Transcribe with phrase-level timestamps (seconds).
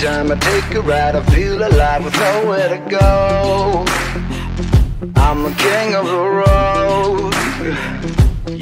[0.00, 3.84] time I take a ride, I feel alive with nowhere to go.
[5.16, 7.34] I'm the king of the road.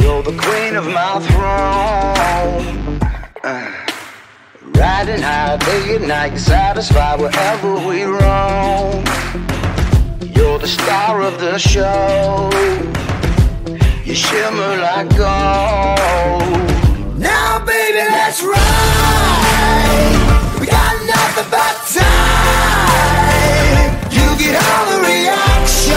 [0.01, 2.98] You're the queen of my throne.
[3.45, 3.71] Uh,
[4.80, 9.05] riding high day and night, satisfied wherever we roam.
[10.34, 12.51] You're the star of the show.
[14.05, 16.41] You shimmer like gold.
[17.16, 20.48] Now, baby, let's ride.
[20.61, 23.19] We got nothing but time.
[24.11, 25.95] You get all the reaction.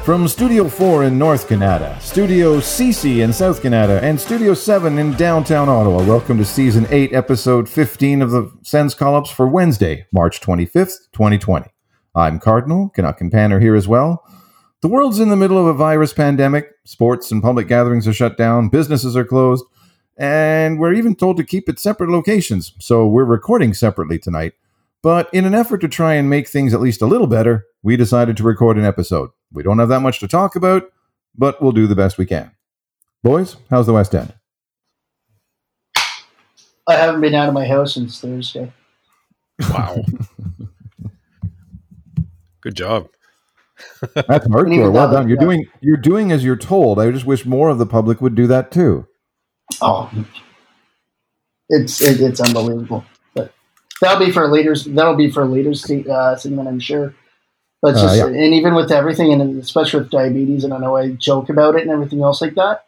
[0.07, 5.15] From Studio 4 in North Canada, Studio CC in South Canada, and Studio 7 in
[5.15, 10.41] downtown Ottawa, welcome to Season 8, Episode 15 of the Sens Call-Ups for Wednesday, March
[10.41, 11.67] 25th, 2020.
[12.15, 14.25] I'm Cardinal, Canuck and Pan are here as well.
[14.81, 16.71] The world's in the middle of a virus pandemic.
[16.85, 19.65] Sports and public gatherings are shut down, businesses are closed,
[20.17, 22.75] and we're even told to keep at separate locations.
[22.79, 24.53] So we're recording separately tonight.
[25.03, 27.97] But in an effort to try and make things at least a little better, we
[27.97, 29.31] decided to record an episode.
[29.53, 30.91] We don't have that much to talk about,
[31.37, 32.51] but we'll do the best we can.
[33.23, 34.35] Boys, how's the West End?
[36.89, 38.73] I haven't been out of my house since Thursday.
[39.71, 40.05] Wow.
[42.61, 43.09] Good job.
[44.15, 44.93] That's hardcore.
[44.93, 45.29] Well that, done.
[45.29, 45.45] You're yeah.
[45.45, 46.99] doing you're doing as you're told.
[46.99, 49.07] I just wish more of the public would do that too.
[49.81, 50.11] Oh,
[51.69, 53.05] it's it, it's unbelievable.
[53.35, 53.53] But
[54.01, 54.85] that'll be for leaders.
[54.85, 57.15] That'll be for leaders se- uh, segment, I'm sure.
[57.83, 58.27] But Uh, just yeah.
[58.27, 61.83] and even with everything, and especially with diabetes, and I know I joke about it
[61.83, 62.85] and everything else like that.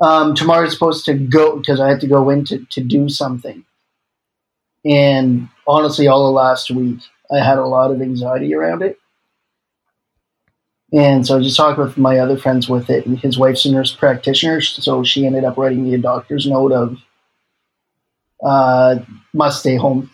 [0.00, 3.64] Um, is supposed to go because I had to go in to, to do something,
[4.84, 8.98] and honestly, all of last week I had a lot of anxiety around it.
[10.92, 13.70] And so I just talked with my other friends with it, and his wife's a
[13.70, 16.98] nurse practitioner, so she ended up writing me a doctor's note of
[18.42, 18.98] uh,
[19.32, 20.10] must stay home.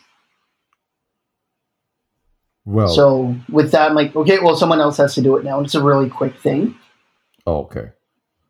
[2.66, 5.56] Well, So with that, I'm like, okay, well, someone else has to do it now,
[5.56, 6.75] and it's a really quick thing.
[7.47, 7.93] oh, okay.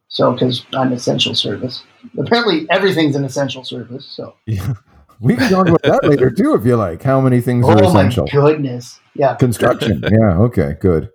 [0.09, 1.82] So because I'm essential service,
[2.19, 4.06] apparently everything's an essential service.
[4.06, 4.75] So Yeah.
[5.21, 7.03] We can talk about that later too if you like.
[7.03, 8.27] How many things are oh my essential?
[8.27, 9.34] goodness, yeah.
[9.34, 10.03] Construction.
[10.10, 11.10] yeah, okay, good.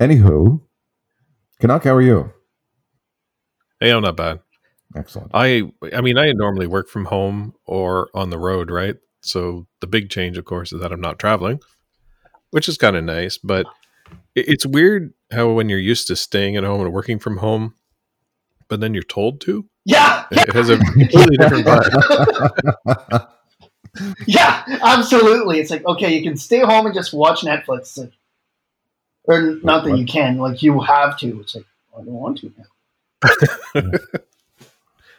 [0.00, 0.60] Anywho,
[1.60, 2.32] Canuck, how are you?
[3.80, 4.40] Hey, I'm not bad.
[4.96, 5.30] Excellent.
[5.34, 5.62] I
[5.92, 8.96] I mean, I normally work from home or on the road, right?
[9.20, 11.60] So the big change, of course, is that I'm not traveling,
[12.52, 13.36] which is kind of nice.
[13.36, 13.66] But
[14.34, 17.74] it- it's weird how when you're used to staying at home and working from home,
[18.68, 23.28] but then you're told to, Yeah, yeah, it has a completely different vibe.
[24.26, 25.58] yeah, absolutely.
[25.60, 28.12] It's like okay, you can stay home and just watch Netflix, like,
[29.24, 31.40] or not that you can, like you have to.
[31.40, 33.90] It's like oh, I don't want to now.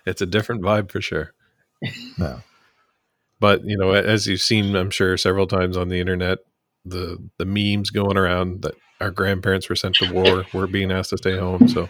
[0.06, 1.34] It's a different vibe for sure.
[2.18, 2.42] No.
[3.40, 6.40] But you know, as you've seen, I'm sure several times on the internet,
[6.86, 11.10] the the memes going around that our grandparents were sent to war, we're being asked
[11.12, 11.68] to stay home.
[11.68, 11.90] So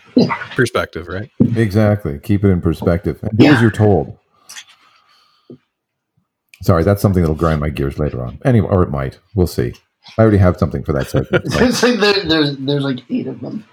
[0.56, 1.30] perspective, right?
[1.56, 2.20] Exactly.
[2.20, 3.20] Keep it in perspective.
[3.24, 4.18] And do as you're told.
[6.62, 8.40] Sorry, that's something that'll grind my gears later on.
[8.46, 9.20] Anyway, or it might.
[9.36, 9.74] We'll see.
[10.18, 11.46] I already have something for that segment.
[11.52, 13.66] so- It's like there, there's there's like eight of them.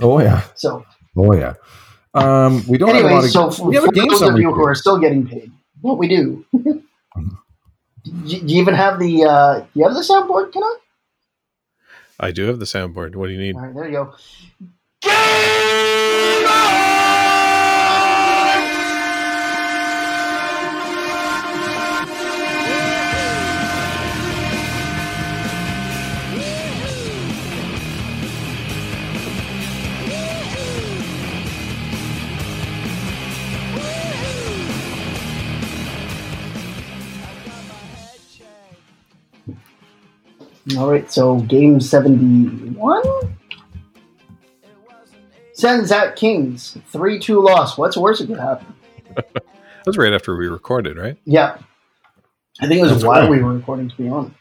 [0.00, 0.44] Oh yeah.
[0.54, 0.84] So
[1.16, 1.54] Oh yeah.
[2.14, 3.30] Um, we don't have a lot of.
[3.30, 4.42] so for, we have for a game those of summary.
[4.42, 5.52] you who are still getting paid,
[5.82, 6.44] what we do.
[8.08, 10.52] do you even have the uh, you have the soundboard?
[10.52, 10.76] Can I?
[12.20, 13.14] I do have the soundboard.
[13.14, 13.54] What do you need?
[13.56, 14.14] All right, there you go.
[40.76, 43.02] All right, so game seventy-one.
[45.54, 47.78] Sens at Kings three-two loss.
[47.78, 48.74] What's worse that could happen?
[49.84, 51.16] That was right after we recorded, right?
[51.24, 51.56] Yeah,
[52.60, 53.30] I think it was That's while right.
[53.30, 53.88] we were recording.
[53.88, 54.34] To be honest,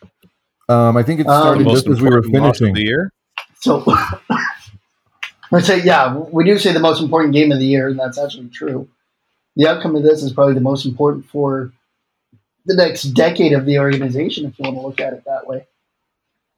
[0.68, 2.74] Um, I think it Um, started Most just as we were important loss of finishing.
[2.76, 3.14] the year.
[3.62, 3.84] so
[5.54, 8.18] I say, yeah, we do say the most important game of the year, and that's
[8.18, 8.90] actually true.
[9.56, 11.72] The outcome of this is probably the most important for
[12.66, 15.66] the next decade of the organization, if you want to look at it that way.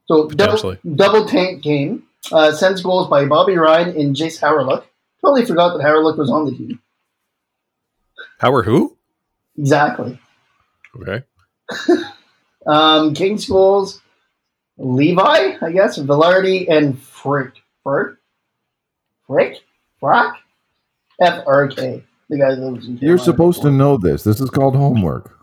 [0.09, 2.03] So double, double tank game.
[2.31, 4.83] Uh, Sens goals by Bobby Ryan and Jayce Hawryluk.
[5.21, 6.81] Totally forgot that Howerlook was on the team.
[8.39, 8.97] Howard who?
[9.57, 10.19] Exactly.
[10.99, 11.23] Okay.
[12.67, 14.01] Um, Kings goals,
[14.77, 17.53] Levi, I guess, Vilardi, and Frick.
[17.83, 18.17] Frick?
[19.25, 19.57] Frick?
[20.01, 20.33] Frack?
[21.21, 22.03] F R K.
[22.29, 23.23] The guy that lives in You're Carolina.
[23.23, 24.23] supposed to know this.
[24.23, 25.39] This is called homework.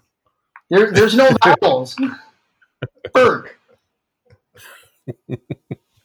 [0.70, 1.96] There, there's no vowels.
[3.14, 3.56] Berg.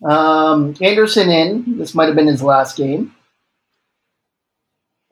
[0.04, 1.78] Um, Anderson in.
[1.78, 3.14] This might have been his last game.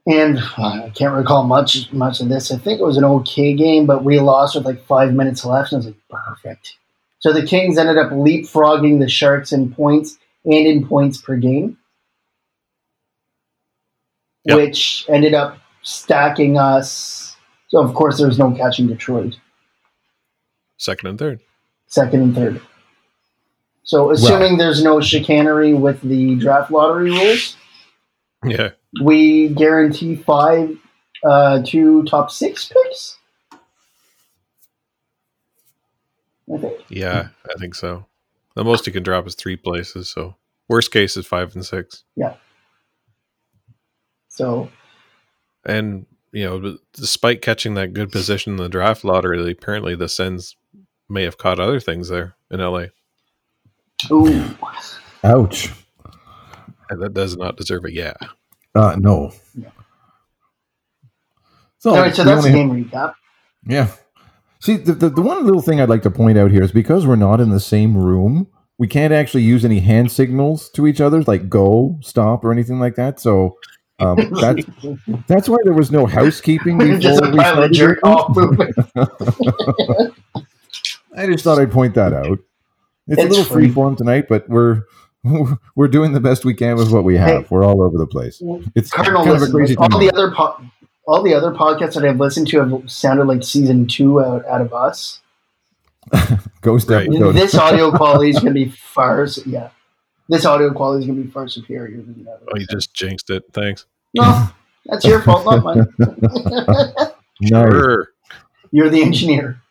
[0.08, 2.52] And uh, I can't recall much much of this.
[2.52, 5.72] I think it was an okay game, but we lost with like five minutes left.
[5.72, 6.76] And I was like, perfect.
[7.20, 11.78] So the Kings ended up leapfrogging the Sharks in points and in points per game,
[14.46, 14.58] Yep.
[14.58, 17.36] which ended up stacking us.
[17.68, 19.38] So of course, there was no catching Detroit
[20.78, 21.42] Second and third.
[21.86, 22.60] second and third.
[23.84, 27.58] So, assuming there's no chicanery with the draft lottery rules,
[28.46, 28.70] Yeah.
[29.04, 30.78] we guarantee five
[31.24, 33.18] uh, to top six picks.
[36.54, 36.82] I think.
[36.90, 38.06] Yeah, I think so.
[38.56, 40.10] The most you can drop is three places.
[40.10, 40.36] So
[40.68, 42.04] worst case is five and six.
[42.16, 42.36] Yeah.
[44.28, 44.70] So,
[45.66, 50.56] And you know, despite catching that good position in the draft lottery, apparently the Sens
[51.10, 52.86] may have caught other things there in LA.
[54.12, 54.56] Ooh,
[55.24, 55.70] Ouch.
[56.90, 58.14] That does not deserve a yeah.
[58.76, 59.32] Uh, no.
[59.56, 59.70] Yeah.
[61.78, 63.14] So, All right, so we that's the only- game recap.
[63.66, 63.92] Yeah.
[64.62, 67.06] See, the, the, the one little thing I'd like to point out here is because
[67.08, 68.48] we're not in the same room,
[68.78, 72.80] we can't actually use any hand signals to each other, like go, stop, or anything
[72.80, 73.20] like that.
[73.22, 73.58] So
[74.00, 74.66] um, that's
[75.28, 77.74] that's why there was no housekeeping We're just before we started.
[77.74, 78.36] jerk off.
[81.16, 82.40] I just thought I'd point that out.
[83.10, 83.66] It's, a little free.
[83.66, 84.84] free form tonight, but we're
[85.76, 87.42] we're doing the best we can with what we have.
[87.44, 87.48] Hey.
[87.50, 88.42] we're all over the place.
[88.76, 90.62] It's Cardinal kind of a listeners, crazy all the other po-
[91.08, 94.62] all the other podcasts that I've listened to have sounded like season two out, out
[94.62, 95.20] of us.
[96.62, 97.08] Ghost Right.
[97.08, 97.32] episode.
[97.34, 99.70] This audio quality is going to be far, yeah.
[100.28, 102.46] This audio quality is going to be far superior than the other.
[102.54, 103.44] Oh, you just jinxed it.
[103.54, 103.86] Thanks.
[104.14, 104.50] No,
[104.86, 105.88] that's your fault, not mine.
[107.42, 107.50] Nice.
[107.50, 108.10] Sure.
[108.72, 109.62] You're the engineer.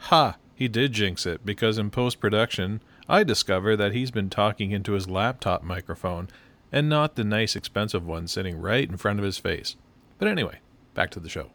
[0.00, 0.36] Ha!
[0.58, 4.94] He did jinx it because in post production, I discover that he's been talking into
[4.94, 6.26] his laptop microphone
[6.72, 9.76] and not the nice expensive one sitting right in front of his face.
[10.18, 10.58] But anyway,
[10.94, 11.50] back to the show.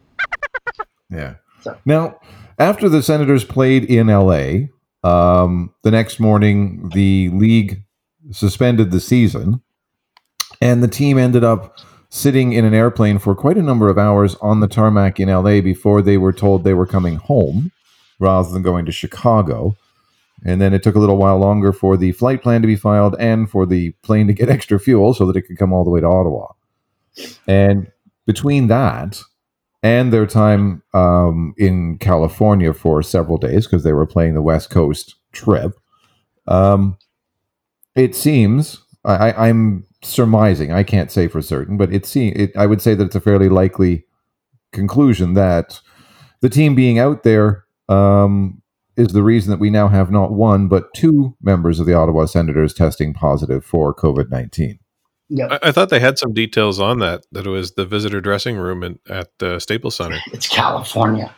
[1.10, 1.36] Yeah.
[1.60, 2.18] So- Now,
[2.58, 4.70] after the Senators played in LA,
[5.04, 7.84] um, the next morning the league
[8.32, 9.62] suspended the season,
[10.62, 11.78] and the team ended up
[12.08, 15.60] sitting in an airplane for quite a number of hours on the tarmac in LA
[15.60, 17.70] before they were told they were coming home
[18.24, 19.76] rather than going to Chicago.
[20.46, 23.16] And then it took a little while longer for the flight plan to be filed
[23.20, 25.92] and for the plane to get extra fuel so that it could come all the
[25.92, 26.48] way to Ottawa.
[27.48, 27.92] And
[28.26, 29.22] between that
[29.84, 34.70] and their time um, in California for several days because they were playing the West
[34.70, 35.74] Coast trip,
[36.48, 36.98] um,
[37.96, 40.72] it seems I, I'm surmising.
[40.72, 43.50] I can't say for certain, but it seems I would say that it's a fairly
[43.50, 44.06] likely
[44.72, 45.80] conclusion that
[46.42, 48.62] the team being out there um,
[48.96, 52.26] is the reason that we now have not one but two members of the Ottawa
[52.26, 54.80] Senators testing positive for COVID nineteen.
[55.30, 55.52] Yep.
[55.52, 58.56] I, I thought they had some details on that, that it was the visitor dressing
[58.58, 60.20] room in, at the Staples Center.
[60.32, 61.34] It's California.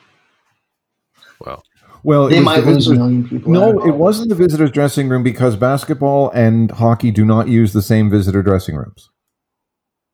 [1.40, 1.64] Well,
[2.04, 3.52] Well, They might the lose a million people.
[3.52, 7.82] No, it wasn't the visitors' dressing room because basketball and hockey do not use the
[7.82, 9.10] same visitor dressing rooms.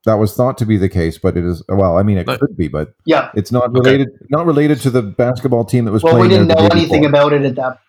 [0.06, 1.98] That was thought to be the case, but it is well.
[1.98, 3.30] I mean, it But- could be, but Yeah.
[3.36, 3.74] it's not Okay.
[3.80, 4.10] related.
[4.30, 6.18] Not related to the basketball team that was playing.
[6.18, 7.10] Well, we didn't know anything before.
[7.10, 7.80] about it at that.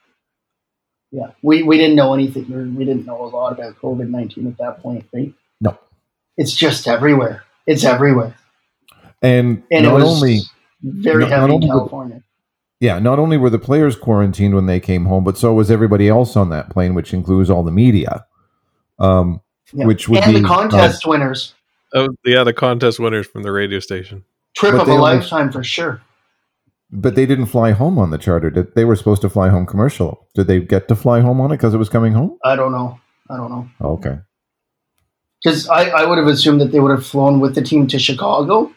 [1.11, 2.53] Yeah, we, we didn't know anything.
[2.53, 5.33] or We didn't know a lot about COVID nineteen at that point, right?
[5.61, 5.77] No.
[6.37, 7.45] It's just everywhere.
[7.67, 8.35] It's everywhere,
[9.23, 10.41] And, and not it was only
[10.83, 12.23] very not- not heavy in only the- California.
[12.81, 16.09] yeah, not only were the players quarantined when they came home, but so was everybody
[16.09, 18.25] else on that plane, which includes all the media.
[18.99, 19.41] Um,
[19.73, 19.87] Yeah.
[19.87, 21.55] which would and be the contest winners,
[21.95, 24.25] oh, yeah, the contest winners from the radio station.
[24.57, 26.01] trip but of a only- lifetime for sure.
[26.91, 28.51] but they didn't fly home on the charter.
[28.51, 30.29] Did they were supposed to fly home commercial?
[30.35, 32.39] Did they get to fly home on it because it was coming home?
[32.45, 32.99] I don't know.
[33.31, 34.19] I don't know Okay.
[35.43, 37.99] because I, I would have assumed that they would have flown with the team to
[37.99, 38.73] Chicago.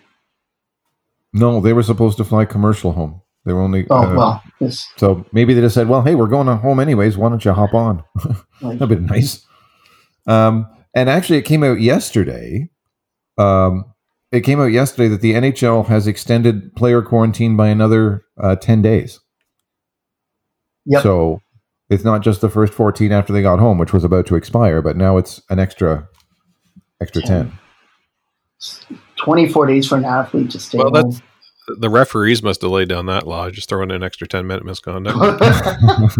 [1.33, 3.21] No, they were supposed to fly commercial home.
[3.43, 3.85] They were only.
[3.89, 4.87] Oh uh, well, yes.
[4.97, 7.17] So maybe they just said, "Well, hey, we're going home anyways.
[7.17, 8.03] Why don't you hop on?"
[8.61, 9.45] That'd be nice.
[10.25, 12.69] Um, and actually, it came out yesterday.
[13.37, 13.85] Um,
[14.31, 18.81] it came out yesterday that the NHL has extended player quarantine by another uh, ten
[18.81, 19.19] days.
[20.85, 21.03] Yep.
[21.03, 21.41] So
[21.89, 24.81] It's not just the first 14 after they got home, which was about to expire,
[24.81, 26.07] but now it's an extra
[27.01, 27.51] extra 10.
[29.17, 31.11] 24 days for an athlete to stay Well, home.
[31.11, 31.21] that's
[31.79, 34.63] the referees must have laid down that law, just throwing in an extra ten minute
[34.65, 35.17] misconduct.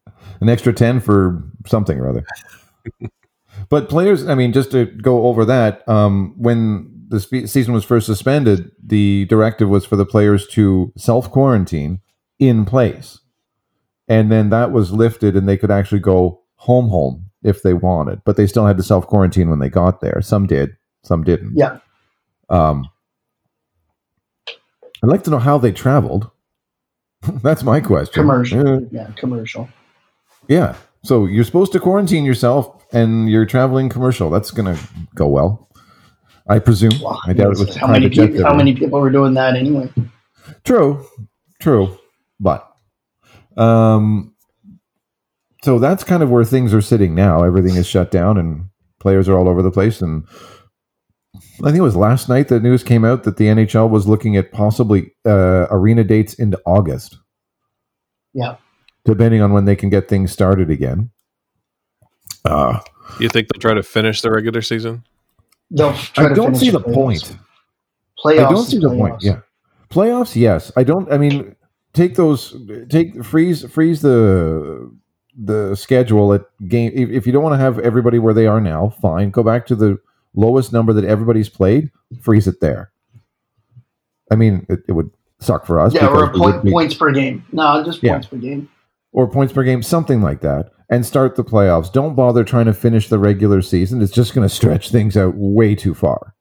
[0.40, 2.24] an extra 10 for something or other.
[3.68, 7.84] but players, I mean, just to go over that, um, when the spe- season was
[7.84, 12.00] first suspended, the directive was for the players to self quarantine
[12.38, 13.20] in place.
[14.08, 18.22] And then that was lifted and they could actually go home, home if they wanted,
[18.24, 20.20] but they still had to self quarantine when they got there.
[20.22, 21.52] Some did, some didn't.
[21.56, 21.78] Yeah.
[22.48, 22.88] Um,
[24.48, 26.30] I'd like to know how they traveled.
[27.42, 28.14] That's my question.
[28.14, 28.66] Commercial.
[28.66, 29.68] Uh, yeah, commercial.
[30.48, 30.76] yeah.
[31.04, 34.30] So you're supposed to quarantine yourself and you're traveling commercial.
[34.30, 34.82] That's going to
[35.14, 35.68] go well.
[36.48, 36.98] I presume.
[37.00, 37.18] Wow.
[37.26, 39.92] I doubt it was how many people, how many people were doing that anyway?
[40.64, 41.06] True.
[41.60, 41.98] True.
[42.40, 42.64] But
[43.56, 44.34] um
[45.64, 47.42] so that's kind of where things are sitting now.
[47.42, 48.68] Everything is shut down and
[49.00, 50.26] players are all over the place and
[51.34, 54.36] I think it was last night that news came out that the NHL was looking
[54.36, 57.18] at possibly uh, arena dates into August.
[58.32, 58.56] Yeah.
[59.04, 61.10] Depending on when they can get things started again.
[62.44, 62.80] Uh,
[63.20, 65.04] you think they'll try to finish the regular season?
[65.70, 66.94] They'll I don't see the playoffs.
[66.94, 67.36] point.
[68.24, 68.38] Playoffs.
[68.46, 68.98] I don't is see the playoffs.
[68.98, 69.22] point.
[69.22, 69.40] Yeah,
[69.90, 70.34] playoffs.
[70.36, 71.10] Yes, I don't.
[71.12, 71.54] I mean,
[71.92, 72.56] take those.
[72.88, 74.90] Take freeze freeze the
[75.36, 76.92] the schedule at game.
[76.94, 79.30] If, if you don't want to have everybody where they are now, fine.
[79.30, 79.98] Go back to the
[80.34, 81.90] lowest number that everybody's played.
[82.22, 82.90] Freeze it there.
[84.30, 85.94] I mean, it, it would suck for us.
[85.94, 87.44] Yeah, or a because we would point, be- points per game.
[87.52, 88.12] No, just Yeah.
[88.14, 88.68] points per game.
[89.12, 91.92] or points per game, something like that, and start the playoffs.
[91.92, 94.00] Don't bother trying to finish the regular season.
[94.02, 96.34] It's just going to stretch things out way too far.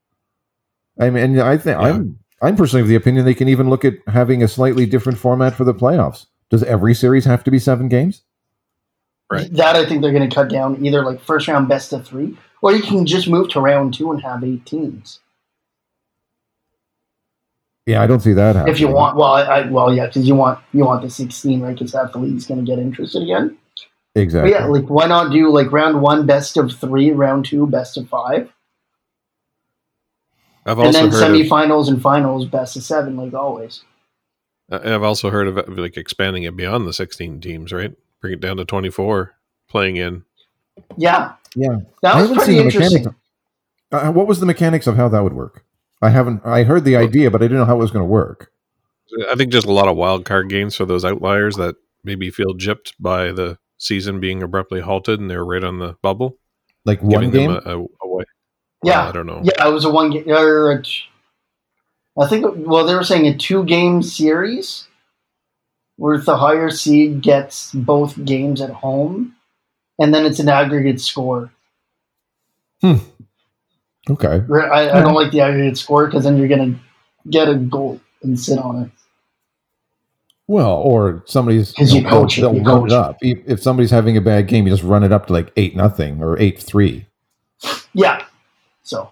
[1.00, 1.88] I mean, I think Yeah.
[1.88, 5.18] I'm I'm personally of the opinion they can even look at having a slightly different
[5.20, 6.26] format for the playoffs.
[6.50, 8.24] Does every series have to be seven games?
[9.32, 9.52] Right.
[9.54, 12.38] That I think they're going to cut down either like first round best of three,
[12.62, 15.20] or you can just move to round two and have eight teams
[17.86, 18.74] Yeah, I don't see that happening.
[18.74, 19.18] if you want.
[19.18, 21.74] Well, I, I well yeah, because you want you want the sixteen, right?
[21.78, 23.58] Because half the league's going to get interested again.
[24.18, 24.52] But exactly.
[24.52, 28.10] yeah, like why not do like round one best of three, round two best of
[28.10, 28.52] five,
[30.66, 33.84] I've and also then heard of, semifinals and finals best of seven, like always.
[34.72, 37.94] I've also heard of like expanding it beyond the 16 teams, right?
[38.20, 39.36] Bring it down to 24
[39.70, 40.26] playing in.
[40.98, 43.14] Yeah, yeah, that I was pretty interesting.
[43.92, 45.64] Uh, what was the mechanics of how that would work?
[46.02, 46.42] I haven't.
[46.44, 48.52] I heard the idea, but I didn't know how it was going to work.
[49.30, 52.56] I think just a lot of wild card games for those outliers that maybe feel
[52.56, 56.38] gypped by the season being abruptly halted and they're right on the bubble.
[56.86, 57.52] Like one game.
[57.52, 58.24] them a, a, away.
[58.24, 58.26] Uh,
[58.84, 59.42] yeah, Well, I don't know.
[59.44, 60.30] Yeah, it was a one game.
[60.30, 61.04] Or a t-
[62.20, 62.46] I think.
[62.58, 64.88] Well, they were saying a two game series,
[65.98, 69.36] where the higher seed gets both games at home,
[70.00, 71.52] and then it's an aggregate score.
[72.82, 72.98] Hmm.
[74.10, 74.44] okay.
[74.54, 75.16] I, I don't hmm.
[75.16, 76.80] like the aggregate score because then you're gonna
[77.30, 78.92] get a goal and sit on it.
[80.48, 83.18] Well, or somebody's 'Cause you coach they'll you run coach it up.
[83.22, 85.76] If, if somebody's having a bad game, you just run it up to like eight
[85.76, 87.06] nothing or eight three.
[87.94, 88.24] Yeah.
[88.84, 89.12] So,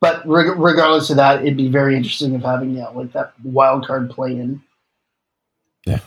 [0.00, 3.84] but reg- regardless of that, it'd be very interesting of having yeah, like that wild
[3.86, 4.62] card play in.
[5.86, 6.00] Yeah.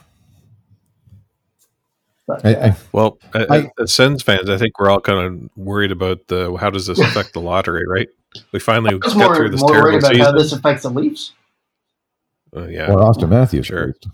[2.26, 5.20] But I, uh, I, Well, a- I- as Sens fans, I think we're all kind
[5.20, 8.08] of worried about the how does this affect the lottery, right?
[8.54, 11.34] We finally got more, through this more worried terrible about how this affects the Leafs.
[12.56, 13.68] Uh, yeah, or Auston Matthews.
[13.68, 13.94] Sure.
[13.94, 14.08] first.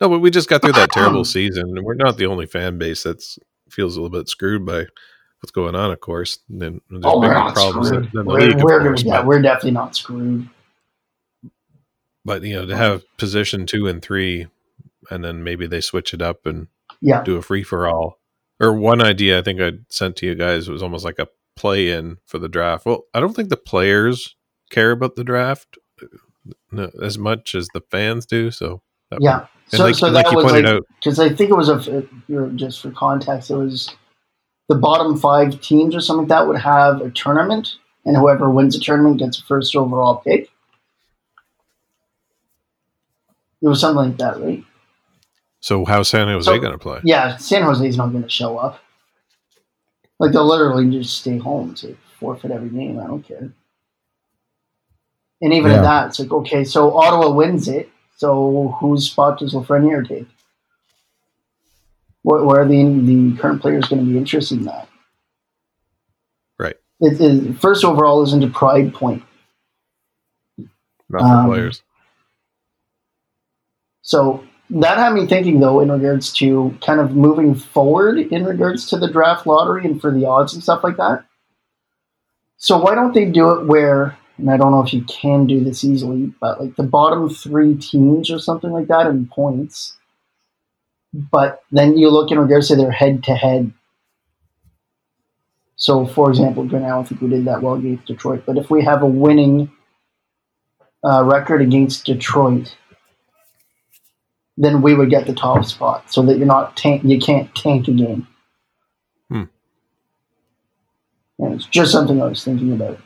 [0.00, 2.78] no, but we just got through that terrible season, and we're not the only fan
[2.78, 3.38] base that's
[3.70, 4.86] feels a little bit screwed by
[5.40, 5.90] what's going on.
[5.90, 8.04] Of course, and then there's Oh, we're bigger problems screwed.
[8.04, 9.02] than than the We're, league, we're, course.
[9.02, 10.48] yeah, but, we're definitely not screwed.
[12.24, 14.46] but you know, to have position two and three,
[15.10, 16.68] and then maybe they switch it up and
[17.00, 18.18] Yeah, do a free for all.
[18.60, 21.90] Or one idea I think I sent to you guys was almost like a play
[21.90, 22.86] in for the draft.
[22.86, 24.36] Well, I don't think the players
[24.70, 25.78] care about the draft
[26.72, 28.50] no, as much as the fans do.
[28.50, 29.46] So that yeah.
[29.72, 31.56] and So, like, so like that you was pointed like out, because I think it
[31.56, 32.06] was a
[32.56, 33.94] just for context, it was
[34.68, 38.74] the bottom five teams or something like that would have a tournament, and whoever wins
[38.74, 40.50] the tournament gets a first overall pick.
[43.60, 44.64] It was something like that, right?
[45.60, 47.00] so how San Jose So- going to play?
[47.02, 48.80] Yeah, San Jose's not going to show up.
[50.20, 52.98] Like they'll literally just stay home to forfeit every game.
[52.98, 53.52] I don't care.
[55.40, 55.78] And even Yeah.
[55.78, 57.90] at that, it's like okay, so Ottawa wins it.
[58.16, 60.26] So whose spot does Lafreniere take?
[62.22, 64.88] Where, where are the the current players going to be interested in that?
[66.58, 66.76] Right.
[67.00, 69.22] It, it, first overall isn't a pride point.
[71.08, 71.82] Not the um, players.
[74.02, 78.86] So that had me thinking though in regards to kind of moving forward in regards
[78.90, 81.24] to the draft lottery and for the odds and stuff like that.
[82.56, 85.62] So why don't they do it where and I don't know if you can do
[85.62, 89.96] this easily, but like the bottom three teams or something like that in points.
[91.12, 93.72] But then you look in regards to their head to head.
[95.76, 98.70] So, for example, now I don't think we did that well against Detroit, but if
[98.70, 99.70] we have a winning
[101.04, 102.76] uh, record against Detroit,
[104.56, 107.02] then we would get the top spot, so that you're not tank.
[107.04, 108.26] You can't tank a game.
[109.28, 109.44] Hmm.
[111.38, 112.98] And it's just something I was thinking about.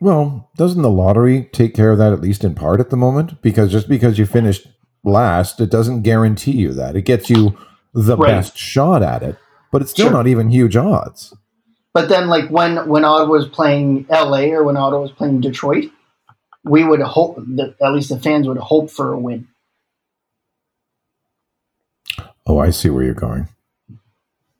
[0.00, 3.40] Well, doesn't the lottery take care of that at least in part at the moment?
[3.40, 4.66] Because just because you finished
[5.04, 6.96] last, it doesn't guarantee you that.
[6.96, 7.56] It gets you
[7.94, 8.28] the Right.
[8.28, 9.36] best shot at it,
[9.72, 10.12] but it's still Sure.
[10.12, 11.34] not even huge odds.
[11.94, 15.90] But then, like when when Ottawa was playing LA or when Ottawa was playing Detroit,
[16.62, 19.48] we would hope that at least the fans would hope for a win.
[22.46, 23.48] Oh, I see where you're going.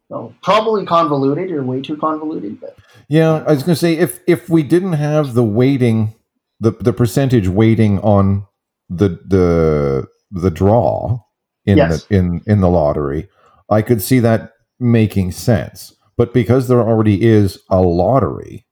[0.08, 2.76] So probably convoluted or way too convoluted, but
[3.08, 6.14] Yeah, I was going to say if if we didn't have the weighting,
[6.60, 8.46] the the percentage weighting on
[8.88, 11.20] the the the draw
[11.64, 12.04] in Yes.
[12.04, 13.28] the in in the lottery,
[13.68, 15.92] I could see that making sense.
[16.16, 18.64] But because there already is a lottery,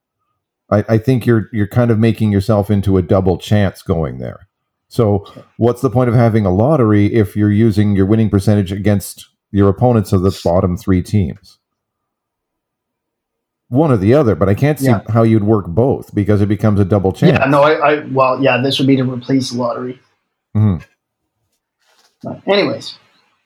[0.70, 4.48] I, I think you're you're kind of making yourself into a double chance going there.
[4.88, 5.26] So
[5.56, 9.68] what's the point of having a lottery if you're using your winning percentage against your
[9.68, 11.58] opponents of the bottom three teams?
[13.68, 15.00] One or the other, but I can't see Yeah.
[15.08, 17.38] how you'd work both because it becomes a double chance.
[17.38, 20.00] yeah, no, I, I well, yeah, this would be to replace the lottery.
[20.56, 20.82] Mhm.
[22.22, 22.98] But anyways,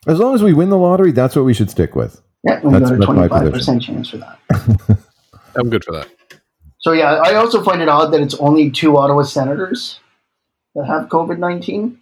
[0.07, 2.21] As long as we win the lottery, that's what we should stick with.
[2.45, 4.39] yeah, we That's- got a twenty five percent chance for that.
[5.57, 6.09] I'm good for that.
[6.79, 9.99] So yeah, I also find it odd that it's only two Ottawa senators
[10.75, 11.99] that have COVID nineteen.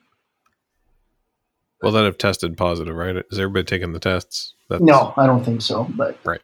[1.83, 3.16] Well, that have tested positive, right?
[3.30, 4.54] Is everybody taking the tests?
[4.71, 5.86] That's, No, I don't think so.
[5.91, 6.41] But Right.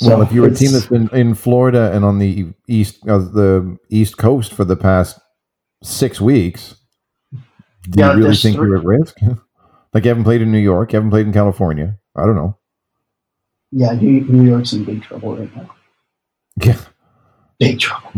[0.00, 3.32] well, So if you're a team that's been in Florida and on the east of
[3.34, 5.20] the East Coast for the past
[5.82, 6.76] six weeks,
[7.32, 7.40] do
[8.00, 9.16] Yeah, you really think three- you're at risk?
[9.92, 11.98] like you haven't played in New York, you haven't played in California.
[12.16, 12.56] I don't know.
[13.70, 15.70] yeah, New, New York's in big trouble right now.
[16.62, 16.76] Yeah,
[17.58, 18.12] Big trouble.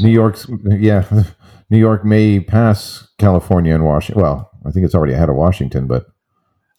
[0.00, 1.04] New York's yeah,
[1.70, 4.22] New York may pass California and Washington.
[4.22, 6.06] Well, I think it's already ahead of Washington, but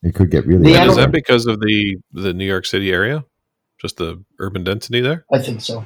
[0.03, 0.63] it could get really.
[0.73, 3.23] The Is that because of the the New York City area?
[3.79, 5.25] Just the urban density there?
[5.31, 5.85] I think so.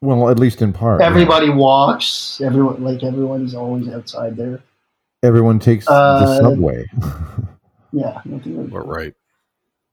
[0.00, 1.00] well, at least in part.
[1.02, 2.40] Everybody walks.
[2.40, 4.60] Everyone like everyone's always outside there.
[5.22, 6.84] everyone takes the Uh, subway.
[7.92, 9.14] Yeah, nothing like We're right.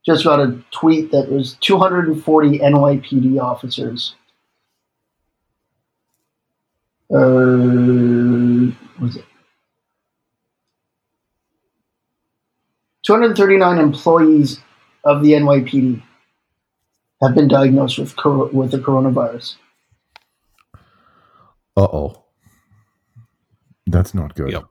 [0.05, 4.15] Just got a tweet that was 240 NYPD officers.
[7.13, 9.25] Uh, what was it?
[13.03, 14.59] 239 employees
[15.03, 16.01] of the NYPD
[17.21, 19.55] have been diagnosed with cor- with the coronavirus.
[21.75, 22.23] Uh oh,
[23.87, 24.51] that's not good.
[24.51, 24.63] Yep.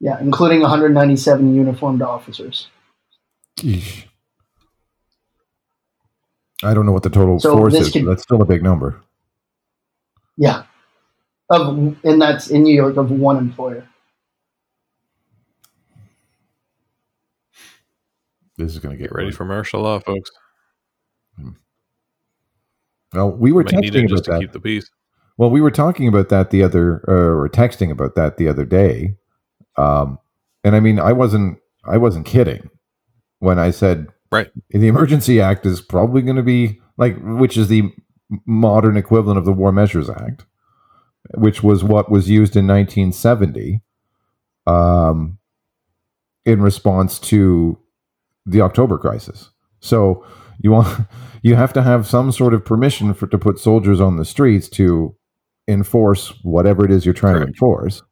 [0.00, 2.68] Yeah, including 197 uniformed officers.
[3.58, 4.04] Eesh.
[6.62, 8.62] I don't know what the total So force is, could- but that's still a big
[8.62, 9.00] number.
[10.36, 10.62] Yeah,
[11.50, 13.86] of and that's in New York of one employer.
[18.56, 20.30] This is going to Get ready for martial law, folks.
[23.14, 24.40] Well, we were Might need texting it about to that.
[24.40, 24.90] keep the peace.
[25.38, 28.64] Well, we were talking about that the other, uh, or texting about that the other
[28.64, 29.14] day,
[29.76, 30.18] um,
[30.64, 32.68] and I mean, I wasn't, I wasn't kidding
[33.38, 34.50] when I said, Right.
[34.70, 37.90] the Emergency Act is probably going to be like, which is the
[38.44, 40.44] modern equivalent of the War Measures Act,
[41.34, 43.80] which was what was used in 1970,
[44.66, 45.38] um,
[46.44, 47.78] in response to
[48.46, 49.50] the October crisis.
[49.80, 50.24] So
[50.60, 51.06] you want
[51.42, 54.68] you have to have some sort of permission for to put soldiers on the streets
[54.70, 55.14] to
[55.68, 57.46] enforce whatever it is you're trying Correct.
[57.46, 58.02] to enforce.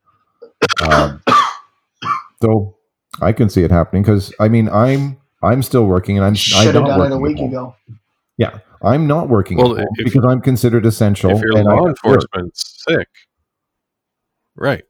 [0.83, 1.23] Um,
[2.43, 2.77] so
[3.21, 6.35] I can see it happening because I mean I'm I'm still working and I'm I'm
[6.35, 7.75] Should have not done it a week at ago.
[8.37, 11.31] Yeah, I'm not working Well, if- because I'm considered essential.
[11.31, 12.21] If your law have to work.
[12.23, 13.09] enforcement's sick,
[14.55, 14.85] right?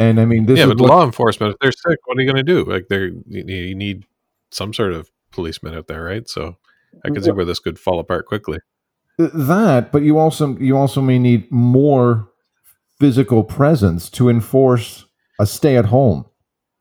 [0.00, 2.20] and I mean this yeah, is but what- law enforcement, if they're sick, what are
[2.20, 2.64] you going to do?
[2.64, 4.04] Like, they're you, you need
[4.50, 6.28] some sort of policeman out there, right?
[6.28, 6.56] So
[7.04, 8.58] I can see where this could fall apart quickly.
[9.18, 12.28] that but you also you also may need more
[13.00, 15.04] physical presence to enforce
[15.40, 16.24] a stay at home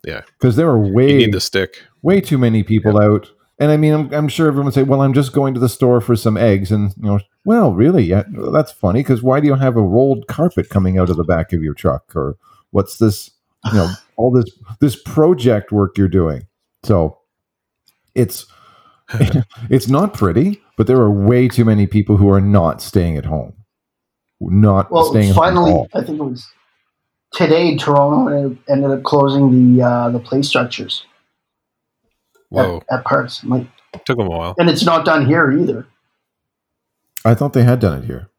[0.06, 0.22] Yeah.
[0.40, 1.84] because there are You way need the stick.
[2.04, 5.02] way too many people out and i mean I'm, I'm sure everyone would say well
[5.02, 8.24] i'm just going to the store for some eggs and you know well really yeah
[8.54, 11.54] that's funny because why do you have a rolled carpet coming out of the back
[11.54, 12.38] of your truck or
[12.72, 13.32] what's this
[13.66, 14.46] you know all this
[14.80, 16.48] this project work you're doing.
[16.84, 17.20] So
[18.16, 18.46] it's
[19.70, 23.26] it's not pretty, but there are way too many people who are not staying at
[23.26, 23.54] home.
[24.40, 25.44] Not Well, staying at home.
[25.44, 25.88] at finally.
[25.94, 26.46] I think it was
[27.34, 27.76] today.
[27.78, 31.06] Toronto ended- ended up closing the uh, the play structures
[32.50, 33.44] Whoa, at, at parks.
[33.44, 33.68] I'm like,
[34.06, 34.56] took them a while.
[34.58, 35.86] and it's not done here either.
[37.26, 38.30] I thought they had done it here.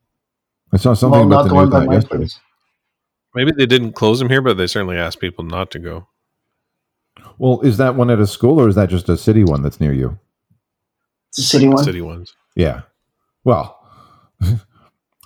[0.73, 2.17] I saw something well, about not the the news one by on my yesterday.
[2.17, 2.41] place.
[3.35, 6.09] Maybe they didn't close them here, but they certainly asked people not to go.
[7.39, 9.81] Well, is that one at a school or is that just a city one that's
[9.81, 10.19] near you?
[11.31, 11.85] It's a city one.
[11.85, 12.35] City ones.
[12.57, 12.83] Yeah.
[13.45, 13.79] Well,
[14.41, 14.59] how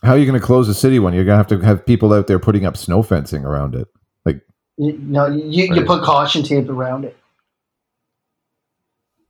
[0.03, 1.15] are you going to close a city one?
[1.15, 3.89] You're going to have to have people out there putting up snow fencing around it.
[4.79, 7.17] You, no, you, you put caution tape around it,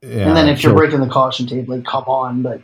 [0.02, 2.60] Yeah, and then if you're breaking the caution tape, like come on, but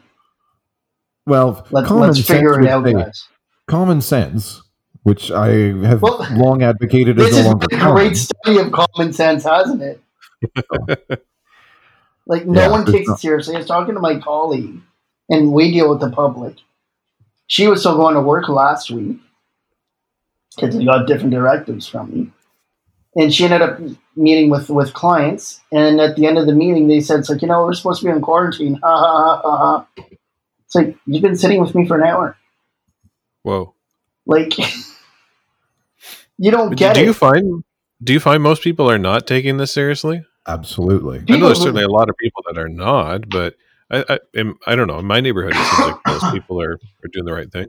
[1.26, 3.28] well, let, let's figure it out, say- guys.
[3.68, 4.62] Common sense,
[5.02, 5.48] which I
[5.86, 7.94] have Well, long advocated is This no is longer a common.
[7.94, 10.02] great study of common sense, hasn't it?
[12.26, 13.54] like no Yeah, one takes it seriously.
[13.54, 14.80] I was talking to my colleague,
[15.28, 16.56] and we deal with the public.
[17.46, 19.18] She was still going to work last week
[20.56, 22.32] because they got different directives from me,
[23.18, 23.78] and she ended up
[24.16, 25.60] meeting with with clients.
[25.72, 28.00] And at the end of the meeting, they said, "It's like you know we're supposed
[28.00, 29.56] to be in quarantine." Ha ha ha ha.
[29.98, 30.04] ha.
[30.64, 32.36] It's like you've been sitting with me for an hour.
[33.42, 33.74] Whoa.
[34.26, 34.56] Like
[36.38, 37.06] you don't But get do it.
[37.06, 37.64] you find
[38.02, 40.24] do you find most people are not taking this seriously?
[40.46, 41.24] Absolutely.
[41.28, 43.54] I know there's certainly a lot of people that are not, but
[43.90, 44.98] I, I, in, I don't know.
[44.98, 47.66] In my neighborhood, it seems like most people are, are doing the right thing.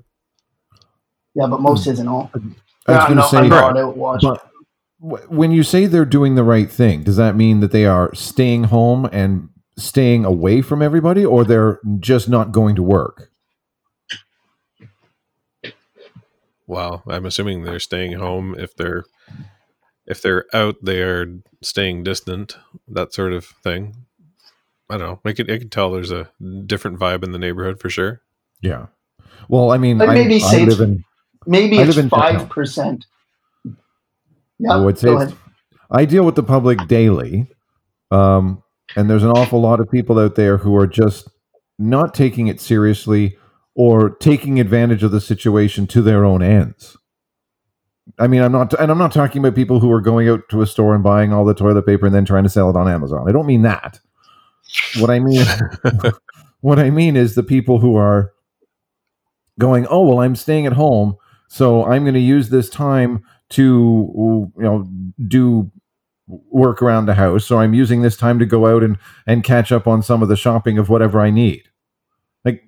[1.35, 2.29] yeah, but most isn't all.
[2.33, 2.43] I was
[2.87, 4.29] Yeah, going to no, say, I'm not out watching.
[4.29, 4.58] but wh-
[4.99, 8.65] when you say they're doing the right thing, does that mean that they are staying
[8.65, 13.31] home and staying away from everybody, or they're just not going to work?
[16.67, 18.55] Well, I'm assuming they're staying home.
[18.57, 19.05] If they're
[20.05, 21.25] if they're out, they are
[21.63, 22.57] staying distant.
[22.87, 24.05] That sort of thing.
[24.89, 25.19] I don't know.
[25.23, 26.29] I can I can tell there's a
[26.65, 28.21] different vibe in the neighborhood for sure.
[28.61, 28.87] Yeah.
[29.47, 31.05] Well, I mean, I'd I, maybe I live in.
[31.45, 33.05] Maybe I it's live in five percent.
[34.59, 35.15] Yeah, I would say.
[35.91, 37.47] I deal with the public daily,
[38.11, 38.61] um,
[38.95, 41.29] and there's an awful lot of people out there who are just
[41.79, 43.37] not taking it seriously
[43.73, 46.97] or taking advantage of the situation to their own ends.
[48.17, 50.61] I mean, I'm not, and I'm not talking about people who are going out to
[50.61, 52.87] a store and buying all the toilet paper and then trying to sell it on
[52.87, 53.27] Amazon.
[53.27, 53.99] I don't mean that.
[54.99, 55.45] What I mean,
[56.61, 58.33] what I mean is the people who are
[59.57, 61.15] going, oh well, I'm staying at home,
[61.47, 64.87] so I'm going to use this time to you know
[65.27, 65.71] do
[66.27, 69.71] work around the house so i'm using this time to go out and and catch
[69.71, 71.63] up on some of the shopping of whatever i need
[72.45, 72.63] like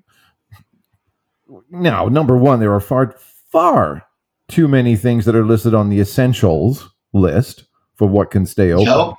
[1.70, 3.15] now number one there are far
[3.52, 4.04] far
[4.48, 7.65] too many things that are listed on the essentials list
[7.96, 9.13] for what can stay open Yep.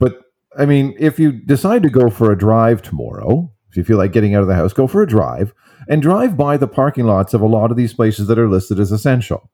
[0.00, 0.22] but
[0.58, 4.12] I mean, if you decide to go for a drive tomorrow, if you feel like
[4.12, 5.52] getting out of the house, go for a drive
[5.86, 8.80] and drive by the parking lots of a lot of these places that are listed
[8.80, 9.50] as essential.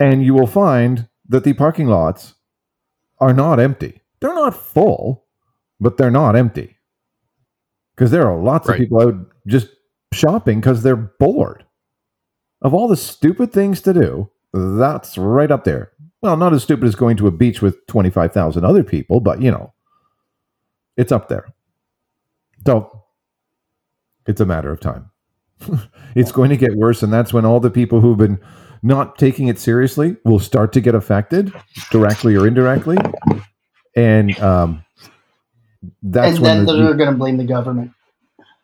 [0.00, 2.34] And you will find that the parking lots
[3.20, 4.00] are not empty.
[4.20, 5.26] They're not full,
[5.78, 6.76] but they're not empty.
[7.94, 8.76] Because there are lots Right.
[8.76, 9.14] of people out
[9.46, 9.68] just
[10.12, 11.64] shopping because they're bored.
[12.62, 15.92] Of all the stupid things to do, that's right up there.
[16.22, 19.50] Well, not as stupid as going to a beach with 25,000 other people, but you
[19.50, 19.72] know,
[20.96, 21.46] it's up there.
[22.66, 23.04] So
[24.26, 25.10] it's a matter of time.
[26.14, 27.02] it's going to get worse.
[27.02, 28.38] And that's when all the people who've been
[28.82, 31.52] not taking it seriously will start to get affected
[31.90, 32.96] directly or indirectly.
[33.96, 34.84] And um,
[36.02, 37.92] that's and when then the, they're going to blame the government.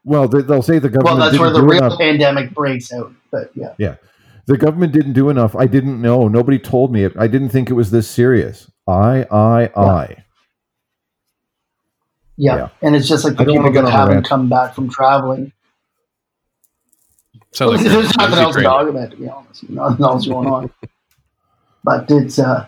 [0.04, 1.98] well, they, they'll say the government Well, that's where the real enough.
[1.98, 3.12] pandemic breaks out.
[3.30, 3.96] But yeah, yeah,
[4.46, 5.56] The government didn't do enough.
[5.56, 6.28] I didn't know.
[6.28, 7.12] Nobody told me it.
[7.18, 8.70] I didn't think it was this serious.
[8.88, 10.24] I, I, I.
[12.36, 12.68] yeah, Yeah.
[12.82, 15.52] and it's just like the people that haven't come back from traveling.
[17.56, 19.70] Sounds like There's nothing busy else to talk about, to be honest.
[19.70, 20.70] Nothing else going on.
[21.84, 22.66] But it's uh,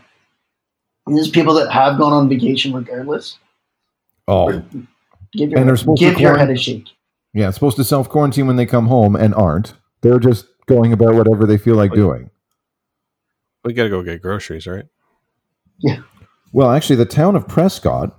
[1.07, 3.38] there's people that have gone on vacation regardless.
[4.27, 4.51] Oh,
[5.35, 6.87] Give your And they're supposed to give your head a shake.
[7.35, 7.51] yeah.
[7.51, 9.74] Supposed to self quarantine when they come home and aren't.
[10.01, 12.31] They're just going about whatever they feel like doing.
[13.64, 14.87] We got to go get groceries, right?
[15.81, 16.01] Yeah.
[16.53, 18.18] Well, actually, the town of Prescott,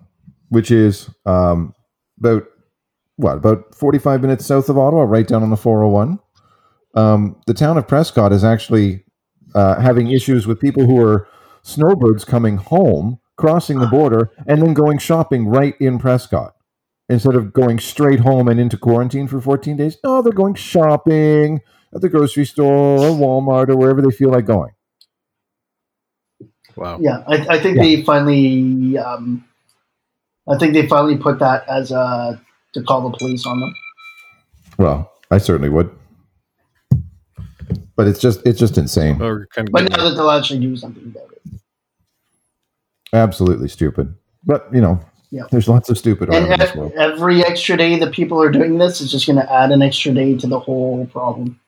[0.49, 1.73] which is um,
[2.19, 2.43] about
[3.15, 6.19] what about forty-five minutes south of Ottawa, right down on the four hundred one.
[6.95, 9.03] Um, the town of Prescott is actually
[9.55, 11.27] uh, having issues with people who are
[11.61, 16.55] snowbirds coming home, crossing the border, and then going shopping right in Prescott
[17.07, 19.97] instead of going straight home and into quarantine for fourteen days.
[20.03, 21.61] No, they're going shopping
[21.93, 24.71] at the grocery store or Walmart or wherever they feel like going.
[26.75, 26.97] Wow.
[27.01, 27.83] Yeah, I, I think Yeah.
[27.83, 28.97] they finally.
[28.97, 29.45] Um,
[30.47, 32.41] I think they finally put that as a
[32.73, 33.73] to call the police on them.
[34.77, 35.89] Well, I certainly would.
[37.99, 39.17] But it's just it's just insane.
[39.19, 41.59] Well, we're kind of But now that they'll actually do something about it,
[43.11, 44.15] Absolutely stupid.
[44.45, 45.43] But you know, Yeah.
[45.51, 48.77] there's lots of stupid around and this ev- every extra day that people are doing
[48.77, 51.59] this is just going to add an extra day to the whole problem.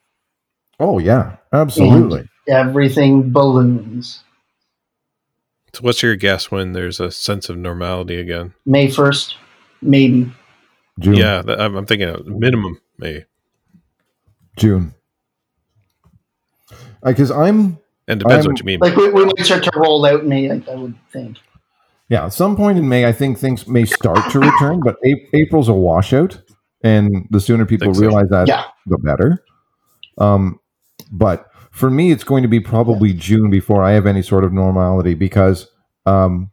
[0.80, 2.26] Oh yeah, absolutely.
[2.48, 4.24] Everything balloons.
[5.74, 8.54] so what's your guess when there's a sense of normality again?
[8.64, 9.36] May first,
[9.82, 10.32] maybe.
[10.98, 11.12] June.
[11.14, 13.26] Yeah, I'm, I'm thinking a minimum May,
[14.56, 14.94] June.
[17.04, 18.80] Because I'm and depends I'm- what you mean.
[18.80, 20.50] Like we, we might start to roll out in May.
[20.50, 21.38] I, I would think.
[22.08, 25.28] yeah, at some point in May, I think things may start to return, but A-
[25.36, 26.40] April's a washout,
[26.82, 28.02] and the sooner people Think so.
[28.02, 28.64] realize that, Yeah.
[28.86, 29.44] the better.
[30.18, 30.58] Um,
[31.10, 34.52] but for me, it's going to be probably June before I have any sort of
[34.52, 35.68] normality because
[36.06, 36.50] um,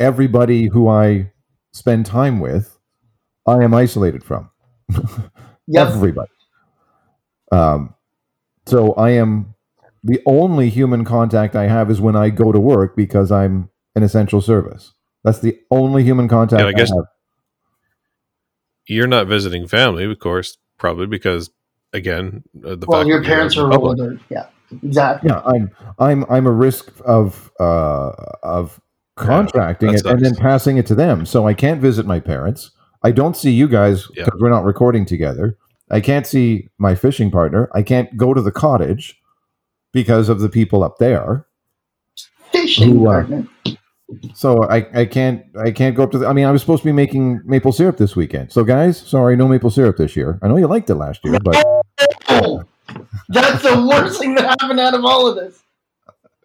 [0.00, 1.30] everybody who I
[1.72, 2.76] spend time with,
[3.46, 4.50] I am isolated from.
[5.70, 5.86] Yep.
[5.88, 6.30] Everybody.
[7.52, 7.94] Um,
[8.64, 9.54] so I am
[10.04, 14.02] the only human contact I have is when I go to work because I'm an
[14.02, 14.92] essential service.
[15.24, 17.04] That's the only human contact Yeah, I I, guess- have.
[18.86, 21.50] You're not visiting family, of course, probably because
[21.92, 24.18] again, uh, the Well, fact your that parents are older.
[24.30, 24.46] Yeah,
[24.82, 25.28] exactly.
[25.30, 28.80] Yeah, I'm I'm I'm a risk of uh, of
[29.16, 31.26] contracting that it and then passing it to them.
[31.26, 32.70] So I can't visit my parents.
[33.02, 34.24] I don't see you guys Yeah.
[34.24, 35.56] because we're not recording together.
[35.90, 37.68] I can't see my fishing partner.
[37.74, 39.20] I can't go to the cottage
[39.92, 41.46] because of the people up there.
[42.52, 43.42] Fishing Who, uh.
[44.34, 46.82] So I, I can't I can't go up to the I mean I was supposed
[46.82, 48.52] to be making maple syrup this weekend.
[48.52, 50.38] So guys, sorry, no maple syrup this year.
[50.42, 51.54] I know you liked it last year, but
[53.28, 55.62] that's the worst thing that happened out of all of this.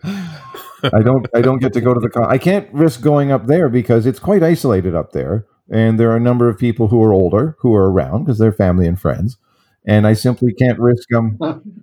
[0.04, 3.48] I don't I don't get to go to the con- I can't risk going up
[3.48, 7.02] there because it's quite isolated up there and there are a number of people who
[7.02, 9.38] are older who are around because they're family and friends
[9.88, 11.38] and I simply can't risk um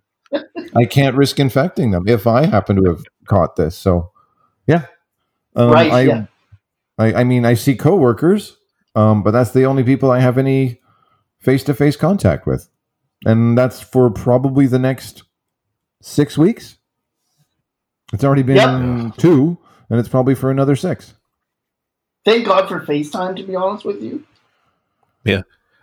[0.77, 3.77] I can't risk infecting them if I happen to have caught this.
[3.77, 4.11] So
[4.67, 4.87] yeah.
[5.57, 6.27] Um, Right, I, yeah.
[6.99, 8.57] I I mean I see coworkers
[8.95, 10.81] um but that's the only people I have any
[11.41, 12.69] face-to-face contact with.
[13.25, 15.23] And that's for probably the next
[16.03, 16.77] 6 weeks.
[18.13, 19.17] It's already been Yep.
[19.17, 19.57] two,
[19.89, 21.15] and it's probably for another six.
[22.25, 24.25] Thank God for FaceTime, to be honest with you.
[25.25, 25.43] Yeah.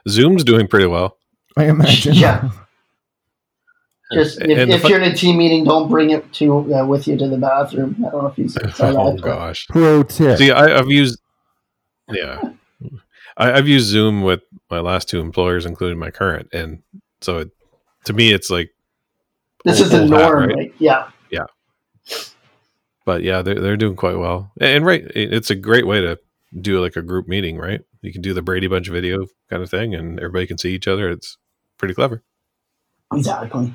[0.10, 1.18] Zoom's doing pretty well.
[1.56, 2.14] I imagine.
[2.16, 2.50] Yeah.
[4.14, 7.08] Just if, if fu- you're in a team meeting, don't bring it to uh, with
[7.08, 7.96] you to the bathroom.
[8.06, 8.96] I don't know if you saw that.
[8.98, 9.68] Oh but- gosh.
[9.68, 10.38] Pro tip.
[10.38, 11.20] See, I, I've used,
[12.10, 12.40] yeah,
[13.36, 14.42] I, I've used Zoom with
[14.72, 16.84] my last two employers, including my current, and
[17.22, 17.50] so it,
[18.06, 18.70] to me, it's like,
[19.66, 20.56] This old- is the old hat, norm, right?
[20.58, 20.74] right?
[20.80, 21.10] Yeah.
[23.06, 26.02] but yeah, they're they're doing quite well, and, and right, it- it's a great way
[26.02, 26.18] to
[26.62, 27.82] do like a group meeting, right?
[28.02, 30.88] You can do the Brady Bunch video kind of thing, and everybody can see each
[30.88, 31.10] other.
[31.10, 31.38] It's
[31.78, 32.24] pretty clever.
[33.14, 33.74] Exactly.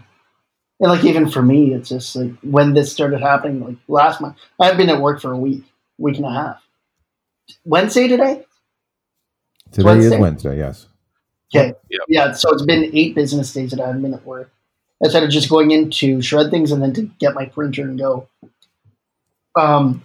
[0.83, 4.37] And like even for me, it's just like when this started happening, like last month,
[4.61, 5.63] I've been at work for a week,
[5.97, 6.63] week and a half.
[7.65, 8.45] Wednesday today?
[9.71, 10.17] Today Wednesday.
[10.17, 10.89] is Wednesday, yes.
[11.55, 11.75] Okay.
[11.89, 12.01] Yep.
[12.09, 14.51] Yeah, so it's been eight business days that I haven't been at work.
[15.01, 17.99] Instead of just going in to shred things and then to get my printer and
[17.99, 18.29] go.
[19.57, 20.03] Um,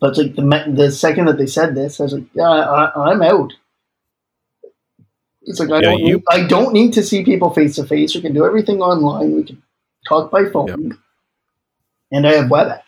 [0.00, 3.22] but like the the second that they said this, I was like, yeah, I, I'm
[3.22, 3.52] out.
[5.42, 7.84] It's like I Yeah, don't you- need, I don't need to see people face to
[7.84, 8.14] face.
[8.14, 9.34] We can do everything online.
[9.34, 9.62] We can
[10.08, 10.98] talk by phone, Yep.
[12.12, 12.82] and I have WebEx.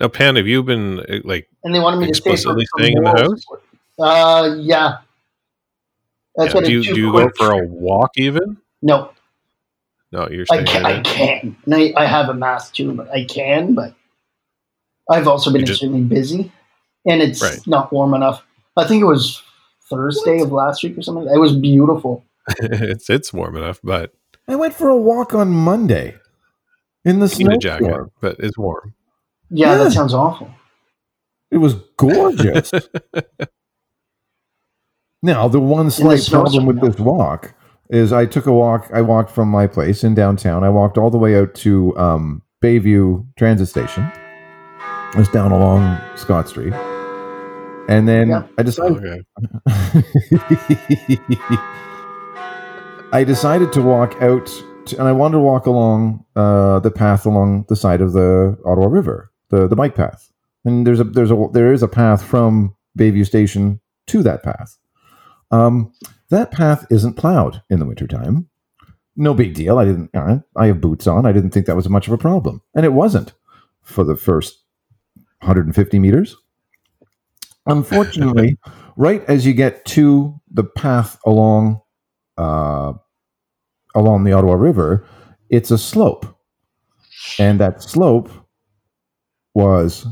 [0.00, 2.96] Now, Pan, have you been uh, like, And they wanted me to stay for, staying
[2.96, 3.42] in the house?
[3.42, 3.62] support.
[3.98, 4.98] Uh, yeah.
[6.36, 8.58] That's yeah, what do you do you go for a walk even?
[8.80, 9.10] No,
[10.12, 11.56] No, you're I can, right I can.
[11.66, 13.92] And I, I have a mask too, but I can, but
[15.10, 16.52] I've also been just- extremely busy
[17.06, 17.58] and it's Right.
[17.66, 18.44] not warm enough.
[18.76, 19.42] I think it was
[19.90, 21.26] Thursday of last week or something.
[21.26, 22.24] It was beautiful.
[22.60, 24.12] it's it's warm enough, but
[24.48, 26.14] I went for a walk on Monday
[27.04, 27.56] in the snow.
[27.58, 28.10] jacket, snowstorm.
[28.20, 28.94] but it's warm.
[29.50, 29.84] Yeah, Yeah.
[29.84, 30.50] that sounds awful.
[31.50, 32.70] It was gorgeous.
[35.22, 37.54] now, the one slight problem with this walk
[37.90, 38.90] is I took a walk.
[38.92, 40.62] I walked from my place in downtown.
[40.64, 44.04] I walked all the way out to um, Bayview Transit Station.
[44.80, 46.74] I was down along Scott Street.
[47.88, 48.42] And then Yeah.
[48.58, 49.22] I decided Okay.
[53.12, 54.46] I decided to walk out,
[54.86, 58.58] to, and I wanted to walk along uh, the path along the side of the
[58.66, 60.30] Ottawa River, the the bike path.
[60.64, 64.76] And there's a there's a there is a path from Bayview Station to that path.
[65.50, 65.92] Um,
[66.30, 68.48] that path isn't plowed in the wintertime.
[69.16, 69.78] No big deal.
[69.78, 70.10] I didn't.
[70.14, 71.24] uh, I have boots on.
[71.26, 73.32] I didn't think that was much of a problem, and it wasn't.
[73.82, 74.62] for the first
[75.40, 76.36] 150 meters.
[77.66, 78.58] Unfortunately,
[78.96, 81.80] right as you get to the path along
[82.38, 82.92] uh,
[83.94, 85.04] along the Ottawa River,
[85.50, 86.26] it's a slope,
[87.38, 88.30] and that slope
[89.54, 90.06] was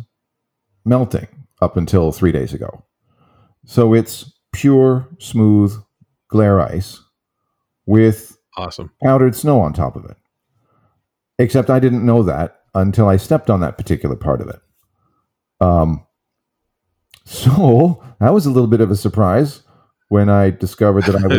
[0.85, 1.29] melting
[1.63, 2.85] up until three days ago.
[3.65, 5.75] So it's pure, smooth
[6.29, 7.01] glare ice
[7.87, 8.91] with Awesome.
[9.03, 10.17] powdered snow on top of it.
[11.39, 14.61] Except I didn't know that until I stepped on that particular part of it.
[15.61, 16.07] Um,
[17.25, 19.63] so that was a little bit of a surprise
[20.09, 21.39] when I discovered that I was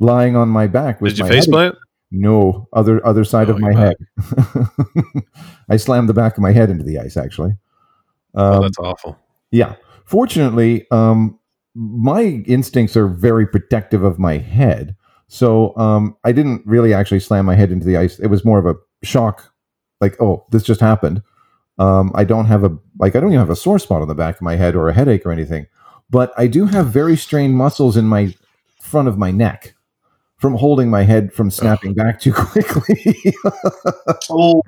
[0.00, 1.74] lying on my back with did you my face head- plant?
[2.10, 3.96] No, other other side Oh, of my head.
[5.68, 7.16] I slammed the back of my head into the ice.
[7.16, 7.56] Actually,
[8.34, 9.18] Oh, um, that's awful.
[9.50, 9.74] yeah.
[10.06, 11.38] Fortunately, um,
[11.74, 17.44] my instincts are very protective of my head, so um, I didn't really actually slam
[17.44, 18.18] my head into the ice.
[18.18, 19.52] It was more of a shock,
[20.00, 21.22] like, oh, this just happened.
[21.78, 24.14] Um, I don't have a like I don't even have a sore spot on the
[24.14, 25.66] back of my head or a headache or anything,
[26.08, 28.34] but I do have very strained muscles in my
[28.80, 29.74] front of my neck
[30.38, 33.34] from holding my head from snapping back too quickly.
[34.30, 34.62] Oh,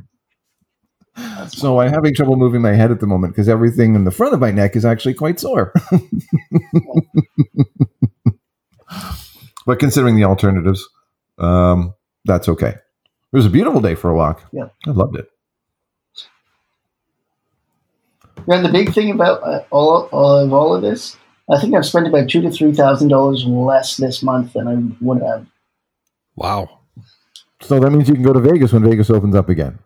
[1.49, 4.35] so I'm having trouble moving my head at the moment because everything in the front
[4.35, 5.73] of my neck is actually quite sore.
[9.67, 10.89] but considering the alternatives,
[11.39, 12.75] um, that's okay.
[13.33, 14.43] It was a beautiful day for a walk.
[14.53, 14.69] Yeah.
[14.87, 15.31] I loved it.
[18.49, 21.17] and the big thing about uh, all, all of all of this,
[21.51, 25.05] I think I've spent about two to three thousand dollars less this month than I
[25.05, 25.47] would have.
[26.41, 26.81] Wow.
[27.61, 29.79] So that means you can go to Vegas when Vegas opens up again.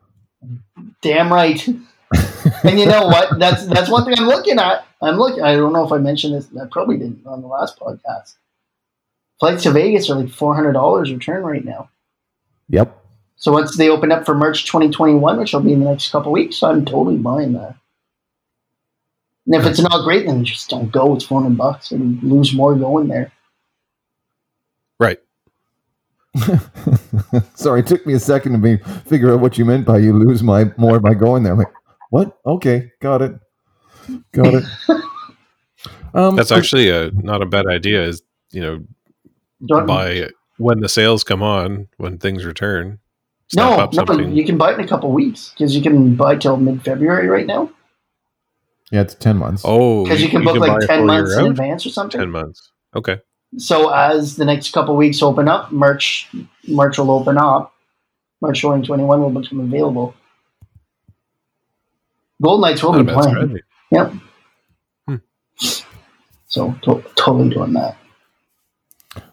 [1.03, 1.67] Damn right.
[2.63, 3.41] and you know what?
[3.41, 4.87] That's that's one thing I'm looking at.
[5.03, 5.43] I'm looking.
[5.43, 6.49] I don't know if I mentioned this.
[6.57, 8.37] I probably didn't on the last podcast.
[9.41, 11.91] Flights to Vegas are like four hundred dollars return right now.
[12.69, 13.01] Yep.
[13.35, 16.31] So once they open up for March 2021, which will be in the next couple
[16.31, 17.75] weeks, I'm totally buying that.
[19.47, 21.15] And if it's not great, then just don't go.
[21.15, 23.33] It's 400 bucks and lose more going there.
[25.01, 25.21] Right.
[27.55, 30.13] Sorry, it took me a second to me figure out what you meant by you
[30.13, 31.53] lose my more by going there.
[31.53, 31.73] I'm like,
[32.11, 32.39] what?
[32.45, 33.33] Okay, got it.
[34.33, 34.65] Got it.
[36.17, 38.05] Um, That's actually a, not a bad idea.
[38.05, 38.85] Is you know
[39.67, 43.01] Don't, by when the sales come on, when things return,
[43.57, 44.31] no, up no, something.
[44.31, 47.27] you can buy it in a couple weeks because you can buy till mid February
[47.27, 47.69] right now
[48.95, 49.63] yeah, it's ten months.
[49.65, 52.21] oh, because you can book buy like 10 months in advance or something.
[52.21, 52.71] Ten months.
[52.95, 53.19] Okay.
[53.59, 56.29] So as the next couple weeks open up, March
[56.67, 57.73] March will open up.
[58.41, 60.15] March 2021 will become available.
[62.43, 63.31] Golden Knights will Not be playing.
[63.35, 63.61] strategy.
[63.93, 64.13] Yep.
[65.09, 65.17] Hmm.
[66.47, 67.97] So to- totally doing that.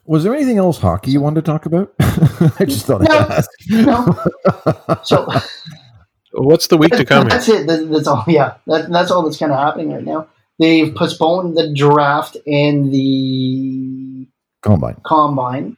[0.05, 1.93] Was there anything else hockey you wanted to talk about?
[1.99, 3.09] I just thought No.
[3.11, 3.49] I'd ask.
[3.69, 4.23] No.
[5.03, 5.27] So
[6.33, 7.23] What's the week to come?
[7.23, 7.29] here?
[7.31, 7.67] that's it.
[7.67, 8.23] That- That's all.
[8.27, 10.27] Yeah, that, that's all that's kind of happening right now.
[10.59, 14.00] They've postponed the draft and the
[14.61, 14.97] Combine.
[15.05, 15.77] combine.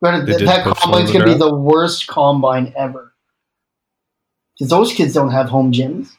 [0.00, 3.12] But They that postpone combine's going to be the worst combine ever.
[4.58, 6.10] Because those kids don't have home gyms.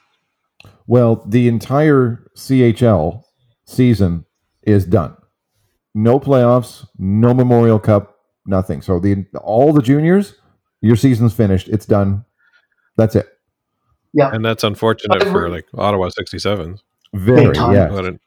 [0.87, 3.23] Well, the entire CHL
[3.65, 4.25] season
[4.63, 5.15] is done.
[5.95, 8.15] No playoffs, no Memorial Cup,
[8.45, 8.81] nothing.
[8.81, 10.35] So the all the juniors,
[10.81, 11.67] your season's finished.
[11.67, 12.23] It's done.
[12.97, 13.27] That's it.
[14.13, 16.79] Yeah, and that's unfortunate for like Ottawa 67s.
[17.13, 17.73] Very time.
[17.73, 17.89] yeah.
[17.89, 18.19] What an-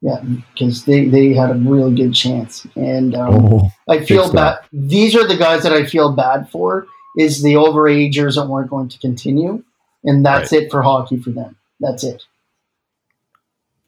[0.00, 0.20] Yeah,
[0.54, 2.66] because they, they had a really good chance.
[2.76, 4.58] And um, Oh, I feel bad.
[4.72, 6.86] These are the guys that I feel bad for.
[7.16, 9.64] Is the overagers that weren't going to continue,
[10.04, 11.56] and that's it for hockey for them.
[11.80, 12.22] That's it.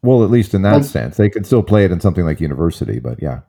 [0.03, 2.41] well, at least in that Like- sense, they could still play it in something like
[2.41, 2.99] university.
[2.99, 3.41] But yeah,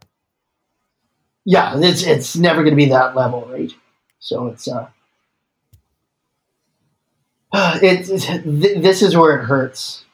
[1.45, 3.71] Yeah, it's it's never going to be that level, right?
[4.19, 4.87] So it's uh,
[7.53, 10.05] it's, it's th- this is where it hurts.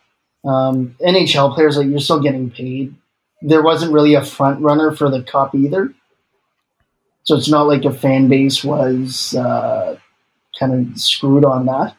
[0.48, 2.96] Um, NHL players like you're still getting paid.
[3.42, 5.94] There wasn't really a front runner for the cup either,
[7.24, 9.98] so it's not like a fan base was uh,
[10.58, 11.96] kind of screwed on that.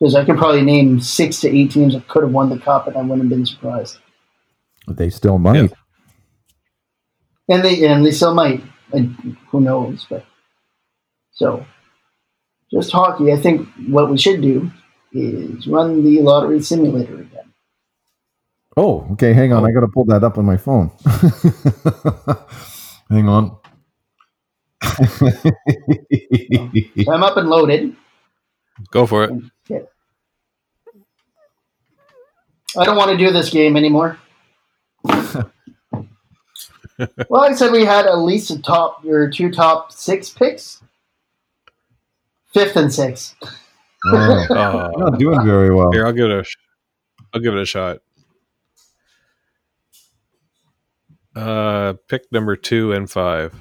[0.00, 2.86] Because I could probably name six to eight teams that could have won the cup,
[2.86, 3.98] and I wouldn't have been surprised.
[4.88, 5.70] they still might.
[7.48, 8.62] and they and they still might.
[8.92, 10.06] And who knows?
[10.08, 10.24] But
[11.32, 11.66] so,
[12.70, 13.32] just hockey.
[13.32, 14.70] I think what we should do
[15.16, 17.52] is run the lottery simulator again.
[18.76, 19.32] Oh, okay.
[19.32, 19.64] Hang on.
[19.64, 20.90] I got to pull that up on my phone.
[23.10, 23.56] hang on.
[24.82, 25.26] So
[27.08, 27.96] I'm up and loaded.
[28.90, 29.32] Go for it.
[32.78, 34.18] I don't want to do this game anymore.
[35.04, 35.46] well,
[37.44, 40.82] I said we had at least a top or two top six picks.
[42.52, 43.34] Fifth and sixth.
[44.08, 45.90] Oh, Oh, not doing very well.
[45.92, 46.56] here, I'll give it a, sh-
[47.34, 47.98] I'll give it a shot.
[51.34, 53.54] Uh, pick number two and five.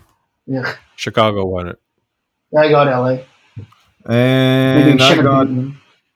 [0.48, 1.80] Yeah, Chicago won it.
[2.58, 3.24] I got LA.
[4.12, 5.48] And I got.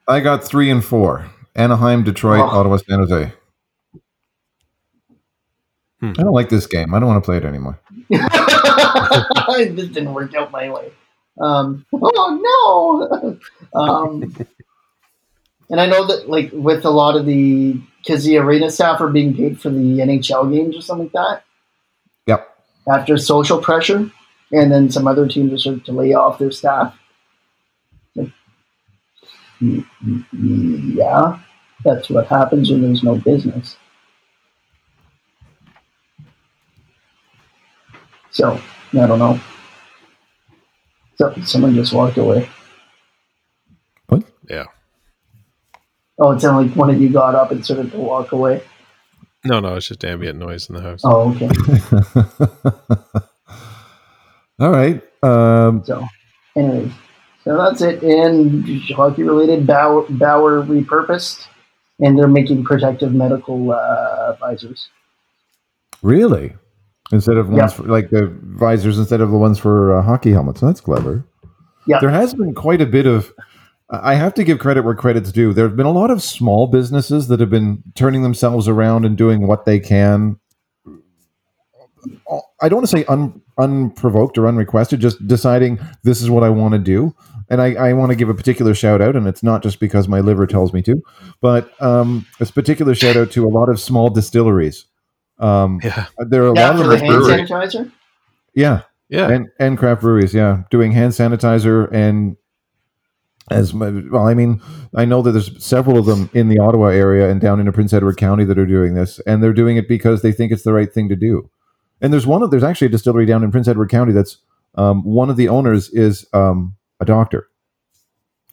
[0.07, 1.29] I got three and four.
[1.55, 2.59] Anaheim, Detroit, Oh.
[2.59, 3.33] Ottawa, San Jose.
[5.99, 6.11] Hmm.
[6.17, 6.93] I don't like this game.
[6.93, 7.79] I don't want to play it anymore.
[8.09, 10.93] this didn't work out my way.
[11.39, 13.39] Um, oh
[13.73, 13.79] no!
[13.79, 14.35] um,
[15.69, 19.09] and I know that, like, with a lot of the because the arena staff are
[19.09, 21.43] being paid for the NHL games or something like that
[22.27, 22.57] Yep.
[22.87, 24.09] after social pressure,
[24.51, 26.97] and then some other teams are starting to lay off their staff.
[28.15, 28.31] Like,
[29.59, 31.39] yeah,
[31.83, 33.77] that's what happens when there's no business.
[38.31, 38.59] So
[38.93, 39.39] I don't know.
[41.19, 42.49] So someone just walked away.
[44.07, 44.23] What?
[44.49, 44.63] Yeah.
[46.17, 48.63] Oh, it sounded like one of you got up and started to walk away.
[49.43, 51.01] No, no, it's just ambient noise in the house.
[51.03, 51.49] Oh, okay.
[54.59, 55.01] All right.
[55.23, 56.05] Um, So,
[56.55, 56.91] anyways,
[57.43, 58.01] so that's it.
[58.01, 61.47] And hockey related, Bauer, Bauer repurposed,
[61.99, 64.87] and they're making protective medical uh, visors.
[66.01, 66.53] really?
[67.11, 70.61] Instead of ones for, like the visors instead of the ones for uh, hockey helmets.
[70.61, 71.25] That's clever.
[71.87, 71.99] Yeah.
[71.99, 73.33] There has been quite a bit of.
[73.89, 75.51] I have to give credit where credit's due.
[75.51, 79.17] There have been a lot of small businesses that have been turning themselves around and
[79.17, 80.39] doing what they can.
[82.61, 86.49] I don't want to say un, unprovoked or unrequested, just deciding this is what I
[86.49, 87.15] want to do.
[87.49, 90.07] And I, I want to give a particular shout out, and it's not just because
[90.07, 91.01] my liver tells me to,
[91.41, 94.85] but um, a particular shout out to a lot of small distilleries.
[95.39, 97.43] Um, Yeah, there are a Yeah, lot for of the hand brewery.
[97.43, 97.91] sanitizer.
[98.55, 99.29] Yeah, yeah.
[99.29, 102.35] and and craft breweries, yeah, doing hand sanitizer and
[103.51, 104.27] as my, well.
[104.27, 104.61] I mean,
[104.95, 107.93] I know that there's several of them in the Ottawa area and down into Prince
[107.93, 110.73] Edward County that are doing this, and they're doing it because they think it's the
[110.73, 111.49] right thing to do.
[112.01, 114.37] And there's one of there's actually a distillery down in Prince Edward County that's
[114.75, 117.47] um, one of the owners is um, a doctor.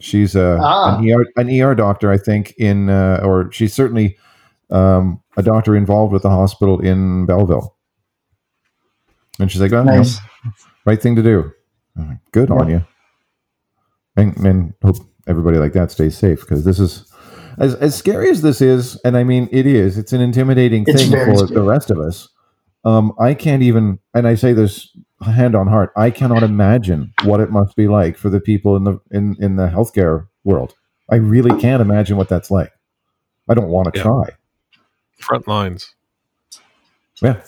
[0.01, 0.99] She's a, Ah.
[0.99, 4.17] an ER an ER doctor, I think, in uh, or she's certainly
[4.71, 7.77] um, a doctor involved with the hospital in Belleville.
[9.39, 10.05] And she's like, oh, you know,
[10.85, 11.53] right thing to do.
[11.97, 12.85] Like, Good on you.
[14.17, 14.97] And, and hope
[15.27, 17.13] everybody like that stays safe because this is
[17.59, 19.99] as, as scary as this is, and I mean it is.
[19.99, 21.55] It's an intimidating It's thing for scary.
[21.55, 22.29] the rest of us.
[22.85, 24.89] Um, I can't even, and I say this
[25.25, 28.85] hand on heart, I cannot imagine what it must be like for the people in
[28.85, 30.75] the in in the healthcare world.
[31.11, 32.71] I really can't imagine what that's like.
[33.49, 34.03] I don't want to Yeah.
[34.03, 34.25] try.
[35.19, 35.95] Front lines.
[37.23, 37.41] Yeah.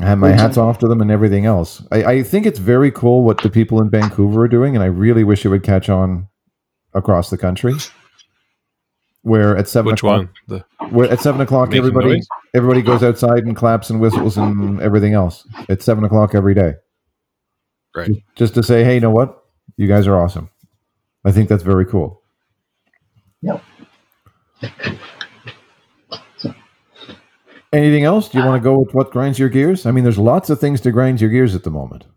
[0.00, 1.82] I have my hats off to them and everything else.
[1.90, 4.86] I, I think it's very cool what the people in Vancouver are doing, and I
[4.86, 6.28] really wish it would catch on
[6.94, 7.74] across the country.
[9.22, 10.30] Where at seven Which o'clock, one?
[10.46, 12.28] The where at seven o'clock everybody noise?
[12.54, 15.46] everybody goes outside and claps and whistles and everything else.
[15.68, 16.74] At seven o'clock every day,
[17.96, 18.10] right.
[18.36, 19.42] just to say, hey, you know what?
[19.76, 20.48] You guys are awesome.
[21.24, 22.22] I think that's very cool.
[23.42, 23.62] Yep.
[27.72, 28.28] Anything else?
[28.28, 29.84] Do you want to go with what grinds your gears?
[29.84, 32.04] I mean, there's lots of things to grind your gears at the moment.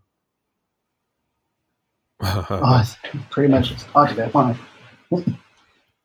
[2.24, 2.96] Oh, it's
[3.30, 4.30] pretty much just talked about.
[4.30, 4.56] Fine.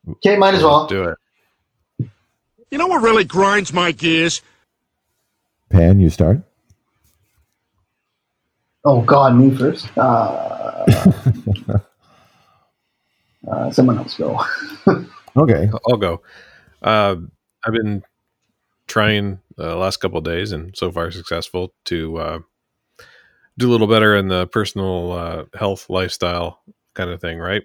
[0.09, 0.87] okay, might as well.
[0.87, 2.09] Do it.
[2.71, 4.41] You know what really grinds my gears?
[5.69, 6.41] Pan, you start.
[8.83, 9.95] Oh God, me first.
[9.95, 10.85] Uh,
[13.47, 14.39] uh, someone else go.
[15.37, 15.69] Okay.
[15.87, 16.21] I'll go.
[16.81, 17.15] Uh,
[17.63, 18.01] I've been
[18.87, 22.39] trying the last couple days, and so far successful to uh,
[23.57, 26.61] do a little better in the personal uh, health lifestyle
[26.95, 27.63] kind of thing, right?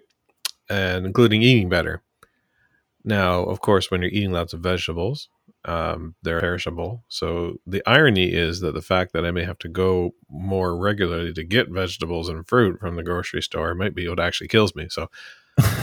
[0.71, 2.03] And including eating better.
[3.05, 5.29] Now, of course, when you're eating lots of vegetables,
[5.65, 7.05] um, they're perishable.
[7.09, 11.33] So the irony is that the fact that I may have to go more regularly
[11.35, 14.89] to get vegetables and fruit from the grocery store might be what actually kills me.
[14.91, 15.11] So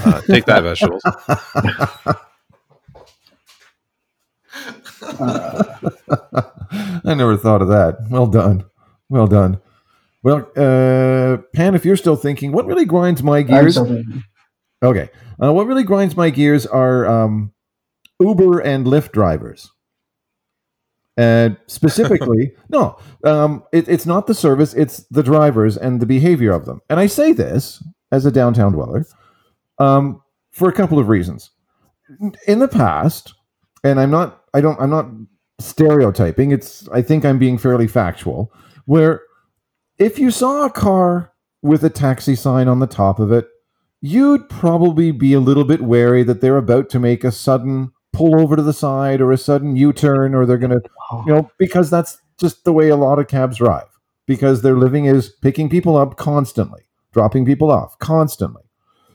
[0.05, 1.07] uh, take that, vegetables.
[7.05, 7.97] I never thought of that.
[8.09, 8.65] Well done.
[9.09, 9.59] Well done.
[10.23, 13.77] Well, uh, Pan, if you're still thinking, what really grinds my gears?
[14.83, 15.09] Okay.
[15.41, 17.53] Uh, what really grinds my gears are um,
[18.19, 19.71] Uber and Lyft drivers.
[21.17, 26.51] And specifically, no, um, it, it's not the service, it's the drivers and the behavior
[26.51, 26.81] of them.
[26.89, 29.05] And I say this as a downtown dweller
[29.79, 30.21] um,
[30.51, 31.51] for a couple of reasons.
[32.47, 33.33] In the past,
[33.83, 35.09] and I'm not, I don't, I'm not
[35.59, 36.51] stereotyping.
[36.51, 38.51] It's, I think I'm being fairly factual.
[38.85, 39.21] Where
[39.97, 43.47] if you saw a car with a taxi sign on the top of it,
[44.01, 48.39] you'd probably be a little bit wary that they're about to make a sudden pull
[48.39, 50.81] over to the side or a sudden U-turn or they're going to,
[51.11, 51.23] oh.
[51.27, 53.87] you know, because that's just the way a lot of cabs drive
[54.25, 58.63] because their living is picking people up constantly, dropping people off constantly.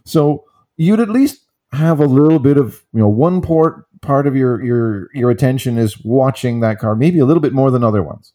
[0.04, 0.44] So
[0.76, 4.62] you'd at least have a little bit of, you know, one port part of your
[4.62, 8.32] your your attention is watching that car, maybe a little bit more than other ones.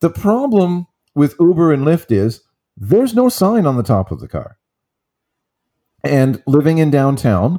[0.00, 2.42] The problem with Uber and Lyft is
[2.76, 4.58] there's no sign on the top of the car.
[6.04, 7.58] And living in downtown,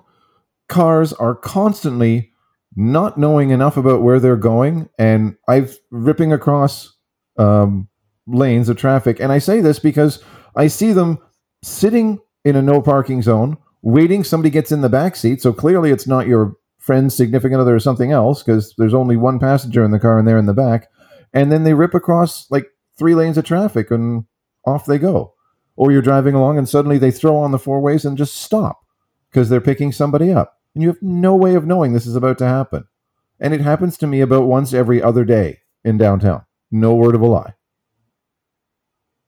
[0.70, 2.32] cars are constantly
[2.76, 4.88] not knowing enough about where they're going.
[4.98, 6.96] And I've ripping across
[7.38, 7.90] um,
[8.28, 9.20] lanes of traffic.
[9.20, 10.24] And I say this because
[10.56, 11.20] I see them
[11.62, 14.24] sitting in a no parking zone, waiting.
[14.24, 15.42] Somebody gets in the back seat.
[15.42, 16.56] So clearly it's not your
[16.90, 20.28] friend, significant other, or something else because there's only one passenger in the car and
[20.28, 20.88] they're in the back.
[21.32, 22.66] And then they rip across like
[22.98, 24.26] three lanes of traffic and
[24.66, 25.36] off they go.
[25.76, 28.80] Or you're driving along and suddenly they throw on the four ways and just stop
[29.30, 30.58] because they're picking somebody up.
[30.74, 32.86] And you have no way of knowing this is about to happen.
[33.40, 36.44] And it happens to me about once every other day in downtown.
[36.72, 37.54] No word of a lie.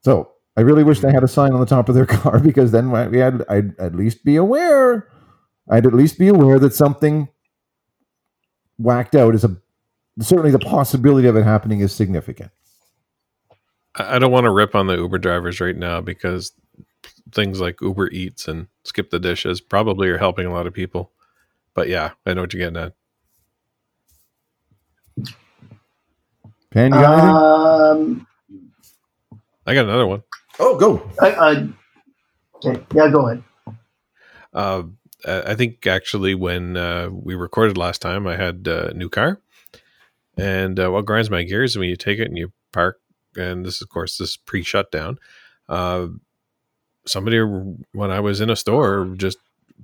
[0.03, 2.71] So I really wish they had a sign on the top of their car because
[2.71, 5.07] then had, I'd at least be aware.
[5.69, 7.27] I'd at least be aware that something
[8.81, 9.55] whacked out is a
[10.19, 12.51] certainly the possibility of it happening is significant.
[13.95, 16.53] I I don't want to rip on the Uber drivers right now because
[17.31, 21.11] things like Uber Eats and Skip the Dishes probably are helping a lot of people.
[21.73, 22.93] But yeah, I know what you're getting at.
[26.71, 27.91] Pan, you got?
[27.91, 28.27] Um,
[29.67, 30.23] I got another one.
[30.59, 31.09] oh, go.
[31.21, 31.69] I, I,
[32.55, 33.43] okay, yeah, go ahead.
[34.53, 34.83] Uh,
[35.25, 39.09] I I think actually when uh, we recorded last time, I had uh, a new
[39.09, 39.41] car,
[40.37, 42.99] and uh, what grinds my gears when you take it and you park,
[43.35, 45.17] and this, of course, this is pre-shutdown.
[45.69, 46.07] Uh,
[47.05, 49.37] somebody when I was in a store just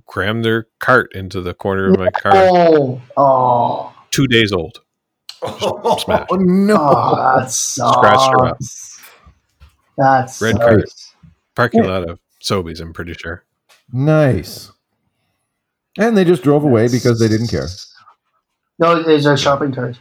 [0.06, 2.32] crammed their cart into the corner of my car.
[2.34, 4.80] Oh, oh, Two days old.
[5.40, 6.26] Smash.
[6.30, 6.76] Oh, no.
[6.78, 7.50] oh, that.
[7.50, 8.58] Scratched her up.
[9.96, 10.84] That's Red card.
[11.54, 13.44] Parking lot of Sobeys, I'm pretty sure.
[13.92, 14.70] Nice.
[15.98, 17.66] And they just drove away because they didn't care.
[18.78, 19.98] No, there's a shopping cart.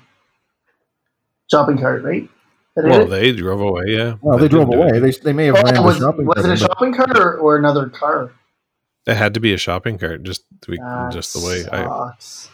[1.50, 2.30] Shopping cart, right?
[2.76, 3.08] Well, it?
[3.08, 3.86] they drove away.
[3.88, 4.16] Yeah.
[4.22, 5.00] Well, they That drove away.
[5.00, 7.38] They, they may have Oh, ran was, the shopping was it a shopping cart or,
[7.40, 8.32] or another car?
[9.08, 10.78] It had to be a shopping cart, just to be,
[11.12, 12.50] just the way I, sucks.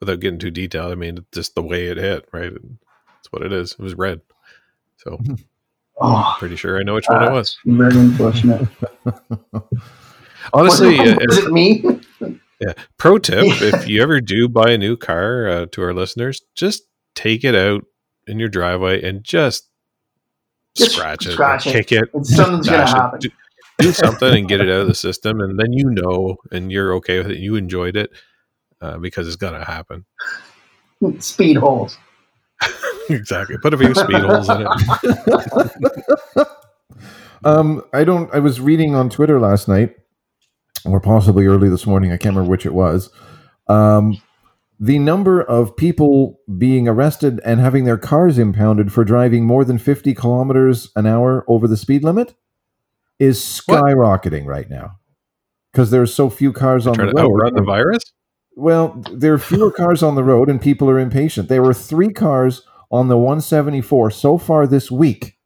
[0.00, 0.92] without getting too detailed.
[0.92, 2.52] I mean, just the way it hit, right?
[2.52, 3.72] That's what it is.
[3.72, 4.22] It was red.
[4.96, 5.18] So
[6.00, 7.58] Oh, pretty sure I know which one it was.
[7.64, 8.68] that's very unfortunate.
[10.52, 12.00] Honestly, was, uh, was it me?
[12.98, 16.82] Pro tip: if you ever do buy a new car, uh, to our listeners, just
[17.14, 17.84] take it out
[18.26, 19.68] in your driveway and just,
[20.76, 21.72] Just scratch it, scratch or it.
[21.72, 23.20] kick it, It's- something's gonna happen.
[23.20, 23.28] do,
[23.78, 26.94] do something and get it out of the system, and then you know, and you're
[26.94, 27.38] okay with it.
[27.38, 28.10] You enjoyed it
[28.80, 30.04] uh, because it's gonna happen.
[31.18, 31.98] Speed holes.
[33.10, 33.56] exactly.
[33.58, 36.46] Put a few speed holes in it.
[37.44, 38.32] Um, I don't.
[38.32, 39.96] I was reading on Twitter last night,
[40.84, 42.10] or possibly early this morning.
[42.12, 43.10] I can't remember which it was.
[43.68, 44.20] Um,
[44.80, 49.78] the number of people being arrested and having their cars impounded for driving more than
[49.78, 52.34] fifty kilometers an hour over the speed limit
[53.18, 53.84] is What?
[53.84, 54.98] skyrocketing right now
[55.72, 57.18] because there are so few cars on the road.
[57.18, 58.02] outrun the virus.
[58.56, 61.48] Well, there are fewer cars on the road and people are impatient.
[61.48, 65.38] There were three cars on the 174 so far this week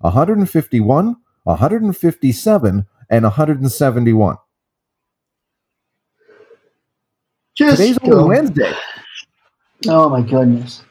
[0.00, 4.36] 151, 157, and 171.
[7.54, 8.12] Just Today's go.
[8.20, 8.72] only Wednesday.
[9.88, 10.82] Oh my goodness.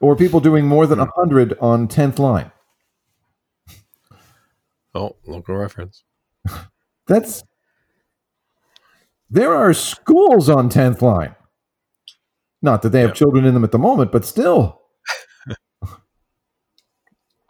[0.00, 2.50] Or people doing more than 100 on 10th line.
[4.94, 6.02] Oh, local reference.
[7.06, 7.44] That's.
[9.30, 11.36] There are schools on 10th line.
[12.62, 13.14] Not that they have Yeah.
[13.14, 14.80] children in them at the moment, but still.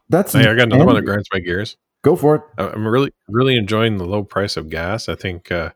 [0.09, 0.33] That's.
[0.33, 1.77] Hey, I got another one that grinds my gears.
[2.03, 2.43] Go for it.
[2.59, 5.09] I- I'm really, really enjoying the low price of gas.
[5.09, 5.71] I think uh,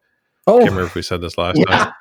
[0.47, 1.65] I Oh, can't remember if we said this last Yeah.
[1.65, 1.93] time.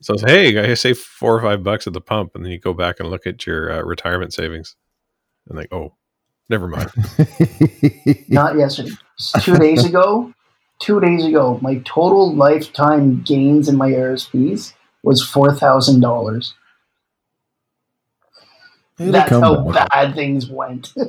[0.00, 2.58] So, it's, hey, I save four or five bucks at the pump, and then you
[2.58, 4.74] go back and look at your uh, retirement savings,
[5.48, 5.94] and like, oh,
[6.48, 6.90] never mind.
[8.28, 8.90] Not yesterday.
[9.40, 10.32] Two days ago.
[10.80, 14.72] Two days ago, my total lifetime gains in my RSPs
[15.04, 16.54] was four thousand dollars.
[18.96, 19.90] That's how back.
[19.90, 20.92] bad things went.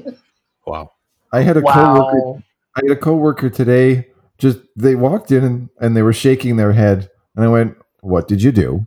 [0.68, 0.94] Wow.
[1.32, 2.44] I had a coworker.
[2.76, 4.08] I had a coworker today.
[4.40, 8.28] Just they walked in and, and they were shaking their head, and I went, "What
[8.28, 8.86] did you do?"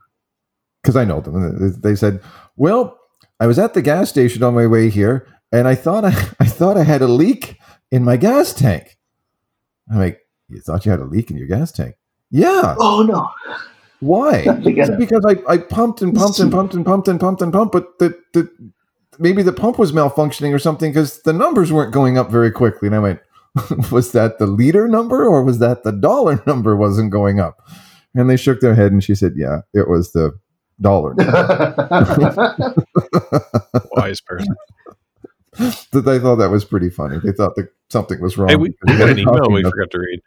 [0.82, 1.36] Because I know them.
[1.36, 2.20] And They said,
[2.56, 2.98] "Well,
[3.40, 6.46] I was at the gas station on my way here, and I thought I, I
[6.46, 7.58] thought I had a leak
[7.90, 8.96] in my gas tank."
[9.90, 11.94] I'm like, You thought you had a leak in your gas tank?
[12.30, 12.74] Yeah.
[12.78, 13.28] Oh no!
[14.00, 14.44] Why?
[14.44, 14.98] Forget Is it it.
[14.98, 17.98] because I, I pumped and pumped and pumped and pumped and pumped and pumped, but
[17.98, 18.48] the, the
[19.18, 22.86] maybe the pump was malfunctioning or something because the numbers weren't going up very quickly.
[22.86, 23.20] And I went,
[23.90, 27.66] was that the liter number or was that the dollar number wasn't going up?
[28.14, 30.32] And they shook their head and she said, yeah, it was the
[30.80, 31.14] dollar.
[33.92, 34.54] Wise person.
[35.92, 37.18] That they thought that was pretty funny.
[37.18, 38.48] They thought that something was wrong.
[38.48, 40.20] Hey, we, we got an email we forgot to read.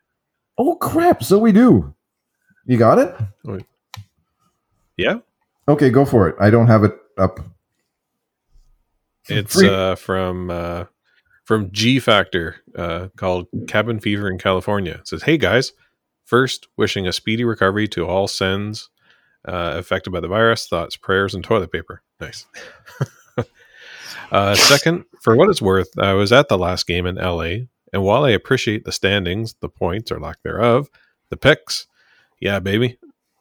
[0.57, 1.23] Oh crap!
[1.23, 1.93] So we do.
[2.65, 3.15] You got it?
[4.97, 5.19] Yeah,
[5.67, 6.35] Okay, go for it.
[6.39, 7.39] I don't have it up.
[9.29, 10.85] it's Free- uh, from uh,
[11.45, 14.93] from G Factor uh, called Cabin Fever in California.
[14.99, 15.71] It says, "Hey guys,
[16.31, 18.89] first wishing a speedy recovery to all Sens
[19.45, 20.65] uh, affected by the virus.
[20.67, 22.01] Thoughts, prayers, and toilet paper.
[22.21, 22.45] Nice."
[24.31, 28.01] uh, second, for what it's worth, I was at the last game in LA, and
[28.01, 30.89] while I appreciate the standings, the points or lack thereof,
[31.29, 31.85] the picks,
[32.39, 32.97] yeah, baby,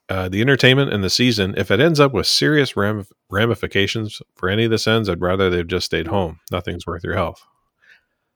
[0.09, 4.49] uh, the entertainment and the season, if it ends up with serious ram- ramifications for
[4.49, 6.41] any of the Sens, I'd rather they've just stayed home.
[6.51, 7.47] Nothing's worth your health.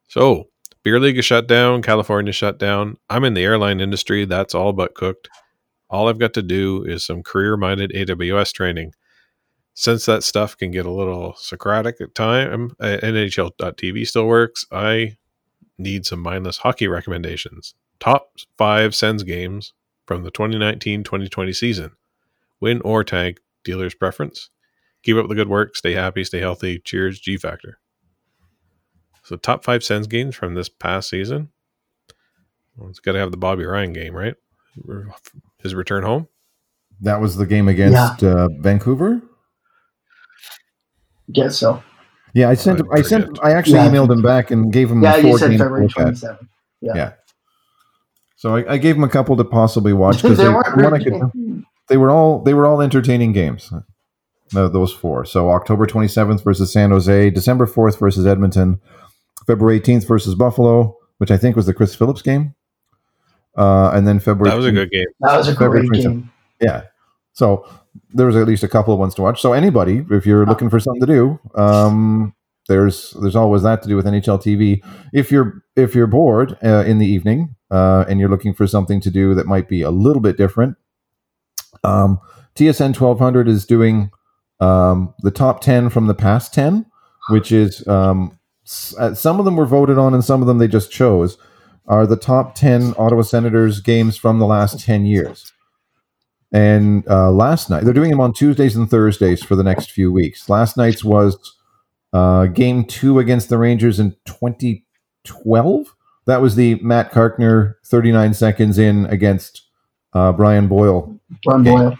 [0.06, 0.50] So,
[0.84, 1.82] beer league is shut down.
[1.82, 2.98] California shut down.
[3.10, 4.24] I'm in the airline industry.
[4.24, 5.28] That's all but cooked.
[5.90, 8.92] All I've got to do is some career minded AWS training.
[9.72, 14.64] Since that stuff can get a little Socratic at time, uh, NHL.tv still works.
[14.70, 15.16] I
[15.78, 17.74] need some mindless hockey recommendations.
[17.98, 19.72] Top five Sens games
[20.06, 21.92] from the 2019-2020 season.
[22.60, 24.50] Win or tank, dealer's preference.
[25.02, 25.76] Keep up the good work.
[25.76, 26.78] Stay happy, stay healthy.
[26.78, 27.78] Cheers, G Factor.
[29.24, 31.48] So top five Sens games from this past season.
[32.76, 34.34] Well, it's got to have the Bobby Ryan game, right?
[35.62, 36.28] His return home.
[37.00, 39.22] That was the game against uh, Vancouver.
[41.32, 41.82] Guess so.
[42.34, 42.78] Yeah, I sent.
[42.78, 43.38] I him, I sent.
[43.44, 43.88] I actually Yeah.
[43.88, 45.02] emailed him back and gave him.
[45.02, 46.02] Yeah, the you said February to look at.
[46.02, 46.48] twenty seventh.
[46.80, 46.92] Yeah.
[46.94, 47.12] Yeah.
[48.36, 50.82] So I, I gave him a couple to possibly watch because they they, weren't from
[50.82, 53.72] what I could they were all they were all entertaining games.
[54.52, 55.24] No, those four.
[55.24, 58.80] So October 27th versus San Jose, December 4th versus Edmonton,
[59.46, 62.54] February 18th versus Buffalo, which I think was the Chris Phillips game,
[63.56, 64.50] uh, and then February.
[64.50, 65.06] That was a good game.
[65.20, 66.04] that was a February great 27th.
[66.04, 66.30] game.
[66.60, 66.82] Yeah.
[67.32, 67.66] So
[68.12, 69.40] there was at least a couple of ones to watch.
[69.40, 72.34] So anybody, if you're looking for something to do, um,
[72.68, 74.82] there's there's always that to do with NHL TV.
[75.12, 79.00] If you're if you're bored uh, in the evening uh, and you're looking for something
[79.02, 80.76] to do that might be a little bit different,
[81.82, 82.20] um,
[82.54, 84.10] TSN 1200 is doing
[84.60, 86.86] um, the top 10 from the past 10,
[87.30, 90.68] which is um, s- some of them were voted on and some of them they
[90.68, 91.38] just chose.
[91.86, 95.52] Are the top 10 Ottawa Senators games from the last 10 years.
[96.50, 100.10] And uh, last night, they're doing them on Tuesdays and Thursdays for the next few
[100.10, 100.48] weeks.
[100.48, 101.36] Last night's was
[102.12, 105.94] uh, game two against the Rangers in 2012.
[106.26, 109.62] That was the Matt Carkner 39 seconds in against
[110.14, 111.18] uh, Brian Boyle.
[111.46, 111.70] Ron Okay.
[111.70, 111.98] Boyle.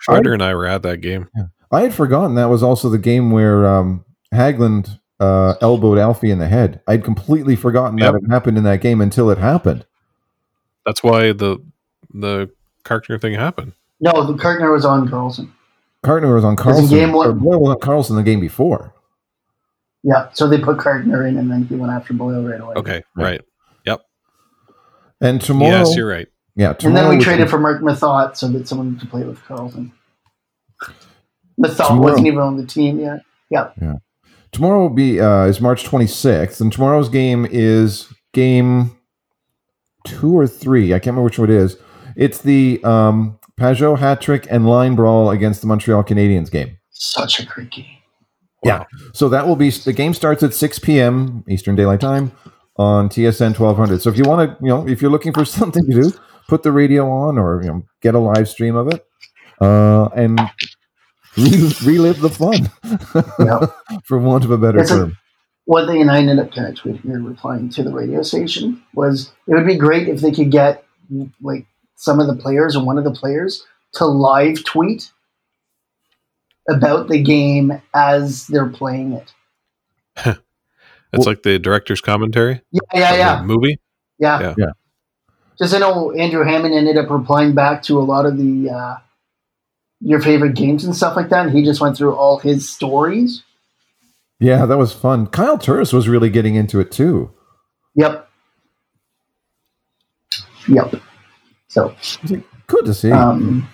[0.00, 1.28] Schroeder and I were at that game.
[1.72, 6.38] I had forgotten that was also the game where um, Hagelin uh, elbowed Alfie in
[6.38, 6.80] the head.
[6.86, 8.12] I'd completely forgotten Yep.
[8.12, 9.84] that it happened in that game until it happened.
[10.84, 11.58] That's why the
[12.12, 12.50] the
[12.84, 13.72] Carkner thing happened.
[14.00, 15.50] No, the Carkner was on Karlsson.
[16.04, 16.88] Carkner was on in Karlsson.
[16.90, 18.92] game one- Boyle was on Karlsson the game before.
[20.02, 22.74] Yeah, so they put Carkner in, and then he went after Boyle right away.
[22.76, 23.40] Okay, Right.
[23.86, 24.00] right.
[25.18, 26.28] And tomorrow, Yes, you're right.
[26.56, 29.40] yeah, And then we was- traded for Marc Methot so that someone could play with
[29.44, 29.92] Karlsson.
[31.58, 32.00] Methot Tomorrow.
[32.02, 33.22] wasn't even on the team yet.
[33.48, 33.70] Yeah.
[34.56, 38.96] Tomorrow will be uh, is March 26th, and tomorrow's game is game
[40.06, 40.94] two or three.
[40.94, 41.76] I can't remember which one it is.
[42.16, 46.78] It's the um, Pageau hat trick and line brawl against the Montreal Canadiens game.
[46.88, 47.84] Such a great game.
[48.64, 48.84] Yeah.
[49.12, 51.44] So that will be the game starts at 6 p.m.
[51.46, 52.32] Eastern Daylight Time
[52.76, 54.00] on TSN 1200.
[54.00, 56.12] So if you want to, you know, if you're looking for something to do,
[56.48, 59.06] put the radio on or you know get a live stream of it,
[59.60, 60.40] uh, and
[61.36, 62.70] relive the fun,
[63.38, 63.66] Yeah.
[64.04, 65.18] for want of a better That's a- term.
[65.64, 68.80] One thing, and I ended up kind of tweeting or replying to the radio station,
[68.94, 70.84] was it would be great if they could get
[71.42, 71.66] like
[71.96, 73.64] some of the players or one of the players
[73.94, 75.10] to live tweet
[76.68, 79.32] about the game as they're playing it.
[81.12, 82.60] It's Well- like the director's commentary.
[82.72, 83.36] Yeah, yeah, yeah.
[83.38, 83.78] the movie.
[84.18, 84.40] Yeah.
[84.40, 84.54] Yeah.
[84.58, 84.70] Yeah.
[85.58, 88.96] Just I know Andrew Hammond ended up replying back to a lot of the uh,
[90.00, 91.46] your favorite games and stuff like that.
[91.46, 93.42] And he just went through all his stories.
[94.38, 95.26] Yeah, that was fun.
[95.28, 97.32] Kyle Turris was really getting into it too.
[97.94, 98.28] Yep.
[100.68, 100.94] Yep.
[101.68, 101.94] So
[102.66, 103.12] Good to see.
[103.12, 103.68] um,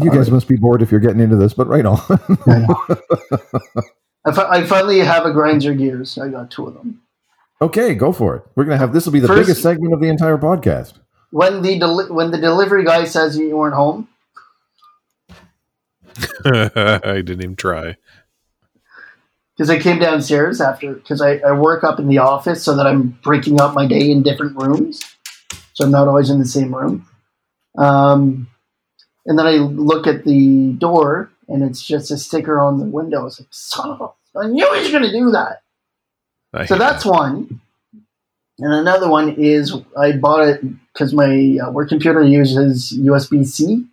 [0.00, 1.98] you guys must be bored if you're getting into this, but right on.
[2.46, 2.64] I.
[4.24, 6.18] I, fi- I finally have a grinder gears.
[6.18, 7.00] I got two of them.
[7.62, 8.42] okay, go for it.
[8.54, 10.94] We're gonna have this will be the First- biggest segment of the entire podcast.
[11.30, 14.08] when the deli- when the delivery guy says you weren't home,
[16.44, 17.96] I didn't even try.
[19.56, 22.86] because I came downstairs after because I, I work up in the office so that
[22.86, 25.02] I'm breaking up my day in different rooms,
[25.72, 27.06] so I'm not always in the same room.
[27.78, 28.48] Um,
[29.26, 33.26] and then I look at the door and it's just a sticker on the window.
[33.26, 34.38] It's like son of a!
[34.38, 35.62] I knew he was going to do that.
[36.52, 37.10] I So that's that.
[37.10, 37.60] one.
[38.58, 40.62] And another one is I bought it
[40.92, 43.84] because my uh, work computer uses USB C.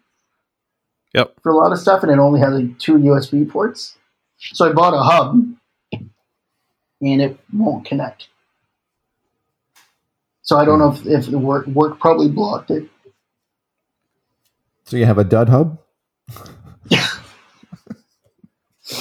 [1.14, 1.36] Yep.
[1.44, 3.98] For a lot of stuff, and it only has like two USB ports.
[4.38, 5.36] So I bought a hub,
[7.02, 8.28] and it won't connect.
[10.42, 12.90] So I don't know if, if the work work probably blocked it.
[14.86, 15.80] So you have a dud hub?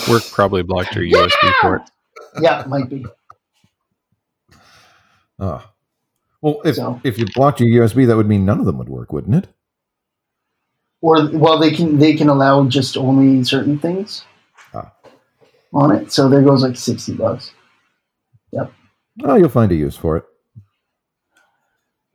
[0.08, 1.82] work probably blocked your USB port.
[2.40, 3.04] Yeah, it might be.
[5.40, 5.70] Ah.
[6.40, 8.88] Well, if, So- if you blocked your USB, that would mean none of them would
[8.88, 9.48] work, wouldn't it?
[11.02, 14.24] Or well, they can they can allow just only certain things
[14.72, 14.92] Ah.
[15.74, 16.12] on it.
[16.12, 17.52] So there goes like sixty bucks.
[18.52, 18.72] Yep.
[19.24, 20.24] Oh, you'll find a use for it.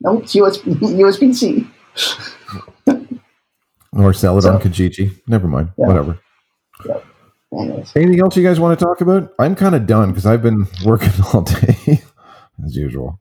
[0.01, 1.67] No, it's USB USB C.
[3.93, 5.19] Or sell it on Kijiji.
[5.27, 5.71] Never mind.
[5.77, 5.87] Yeah.
[5.87, 6.19] Whatever.
[7.51, 7.93] Anyways.
[7.95, 9.33] Anything else you guys want to talk about?
[9.39, 12.03] I'm kind of done because I've been working all day,
[12.63, 13.19] as usual.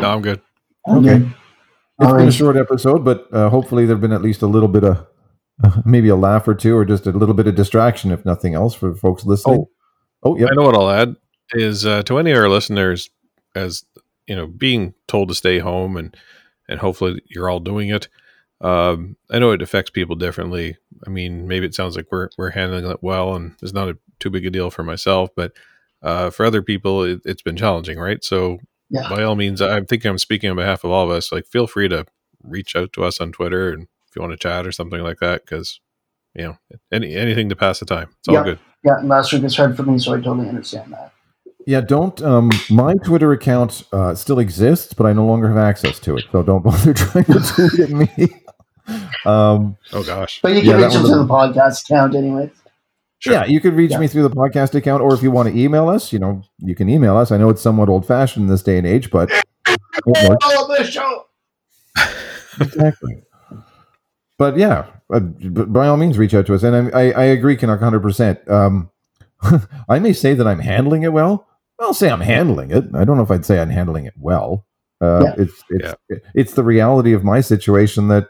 [0.00, 0.40] No, I'm good.
[0.88, 1.30] I'm Okay.
[2.00, 4.68] It's All been a short episode, but uh, hopefully there've been at least a little
[4.68, 5.06] bit of
[5.84, 8.74] maybe a laugh or two, or just a little bit of distraction, if nothing else,
[8.74, 9.66] for folks listening.
[10.22, 10.46] Oh, yeah.
[10.50, 11.16] I know what I'll add
[11.52, 13.10] is uh, to any of our listeners,
[13.54, 13.84] as
[14.26, 16.16] you know, being told to stay home and
[16.68, 18.08] and hopefully you're all doing it.
[18.60, 20.76] Um, I know it affects people differently.
[21.06, 23.98] I mean, maybe it sounds like we're we're handling it well, and it's not a
[24.18, 25.52] too big a deal for myself, but
[26.02, 28.22] uh, for other people, it, it's been challenging, right?
[28.22, 28.58] So,
[28.90, 29.08] Yeah.
[29.08, 31.30] by all means, I'm thinking I'm speaking on behalf of all of us.
[31.30, 32.06] Like, feel free to
[32.42, 35.18] reach out to us on Twitter, and if you want to chat or something like
[35.18, 35.80] that, because
[36.34, 36.58] you know,
[36.92, 38.44] any anything to pass the time, it's all Yeah.
[38.44, 38.58] good.
[38.84, 41.12] Yeah, last week was hard for me, so I totally understand that.
[41.66, 42.22] Yeah, don't.
[42.22, 46.24] Um, my Twitter account uh, still exists, but I no longer have access to it.
[46.32, 48.08] So don't bother trying to tweet at me.
[49.26, 52.50] um, Oh gosh, But you can that reach them one to the podcast account anyway.
[53.20, 53.32] Sure.
[53.34, 53.98] Yeah, you could reach Yeah.
[53.98, 56.74] me through the podcast account, or if you want to email us, you know, you
[56.74, 57.32] can email us.
[57.32, 59.30] I know it's somewhat old fashioned in this day and age, but
[59.68, 60.46] it works.
[60.78, 61.24] The show.
[62.60, 63.22] exactly.
[64.38, 66.62] But yeah, uh, b- by all means, reach out to us.
[66.62, 68.38] And I, I, I agree, Canuck, hundred percent.
[68.48, 68.90] Um,
[69.88, 71.46] I may say that I'm handling it well.
[71.80, 72.84] I'll say I'm handling it.
[72.94, 74.64] I don't know if I'd say I'm handling it well.
[75.00, 75.34] Uh, Yeah.
[75.38, 75.94] It's it's
[76.34, 78.28] it's the reality of my situation that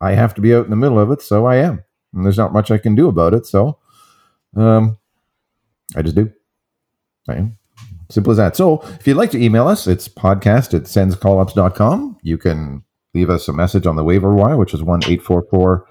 [0.00, 1.82] I have to be out in the middle of it, so I am,
[2.14, 3.46] and there's not much I can do about it.
[3.46, 3.78] So,
[4.56, 4.98] um,
[5.96, 6.32] I just do.
[7.36, 7.58] Am.
[8.10, 8.56] Simple as that.
[8.56, 12.18] So if you'd like to email us, it's podcast at senscallups.com.
[12.22, 12.82] You can
[13.14, 15.86] leave us a message on the waiver wire, which is 1 844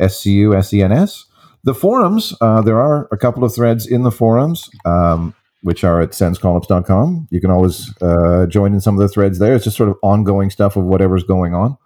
[0.00, 1.24] SCU.
[1.64, 6.00] The forums, uh, there are a couple of threads in the forums, um, which are
[6.00, 7.26] at senscallups.com.
[7.30, 9.56] You can always uh, join in some of the threads there.
[9.56, 11.76] It's just sort of ongoing stuff of whatever's going on.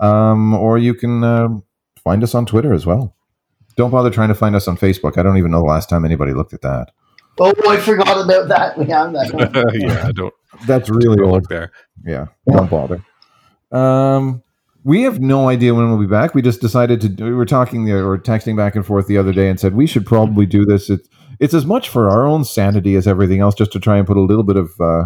[0.00, 1.48] Um, or you can uh,
[2.02, 3.14] find us on Twitter as well.
[3.76, 5.16] Don't bother trying to find us on Facebook.
[5.18, 6.92] I don't even know the last time anybody looked at that.
[7.40, 8.76] Oh, I forgot about that.
[8.78, 9.72] We have that.
[9.74, 10.34] yeah, I don't
[10.66, 11.32] That's really don't old.
[11.42, 11.72] look there.
[12.04, 12.56] Yeah, Yeah.
[12.56, 13.02] don't bother.
[13.70, 14.42] Um,
[14.84, 16.34] we have no idea when we'll be back.
[16.34, 17.08] We just decided to.
[17.08, 19.74] do- We were talking the, or texting back and forth the other day, and said
[19.74, 20.90] we should probably do this.
[20.90, 21.08] It's
[21.40, 24.16] it's as much for our own sanity as everything else, just to try and put
[24.16, 25.04] a little bit of uh,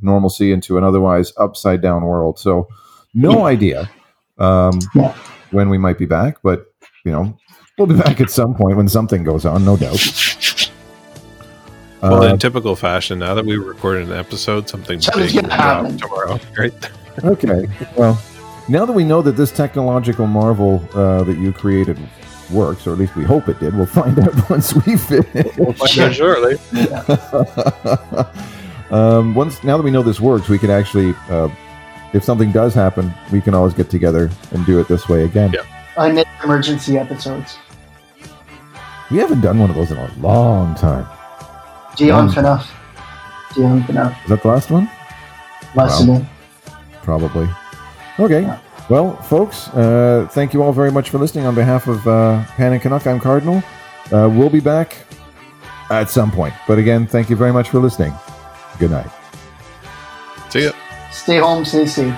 [0.00, 2.38] normalcy into an otherwise upside down world.
[2.38, 2.68] So,
[3.12, 3.90] no idea
[4.38, 5.14] um, Yeah.
[5.50, 6.66] when we might be back, but
[7.04, 7.36] you know,
[7.80, 9.98] we'll be back at some point when something goes on, no doubt.
[12.02, 15.54] Well, Uh, in typical fashion, now that we recorded an episode, something Something's big gonna
[15.54, 15.98] will happen.
[15.98, 16.72] tomorrow, right?
[17.24, 17.66] Okay.
[17.96, 18.20] Well,
[18.68, 21.98] now that we know that this technological marvel uh, that you created
[22.50, 25.56] works, or at least we hope it did, we'll find out once we finish.
[25.58, 26.56] We'll find out shortly.
[28.90, 31.48] um, once now that we know this works, we can actually, uh,
[32.12, 35.52] if something does happen, we can always get together and do it this way again.
[35.52, 35.60] Yeah.
[35.96, 37.58] I miss emergency episodes.
[39.10, 41.06] We haven't done one of those in a long time.
[41.96, 42.66] Dion Um, Phaneuf.
[43.54, 44.22] Dion Phaneuf.
[44.24, 44.88] Is that the last one?
[45.74, 46.16] Last wow.
[46.16, 46.28] of it.
[47.02, 47.48] Probably.
[48.18, 48.42] Okay.
[48.42, 48.58] Yeah.
[48.88, 51.46] Well, folks, uh, thank you all very much for listening.
[51.46, 53.62] On behalf of uh, Pan and Canuck, I'm Cardinal.
[54.12, 54.96] Uh, we'll be back
[55.90, 56.54] at some point.
[56.66, 58.12] But again, thank you very much for listening.
[58.78, 59.10] Good night.
[60.50, 60.72] See ya.
[61.12, 62.14] Stay home, stay safe.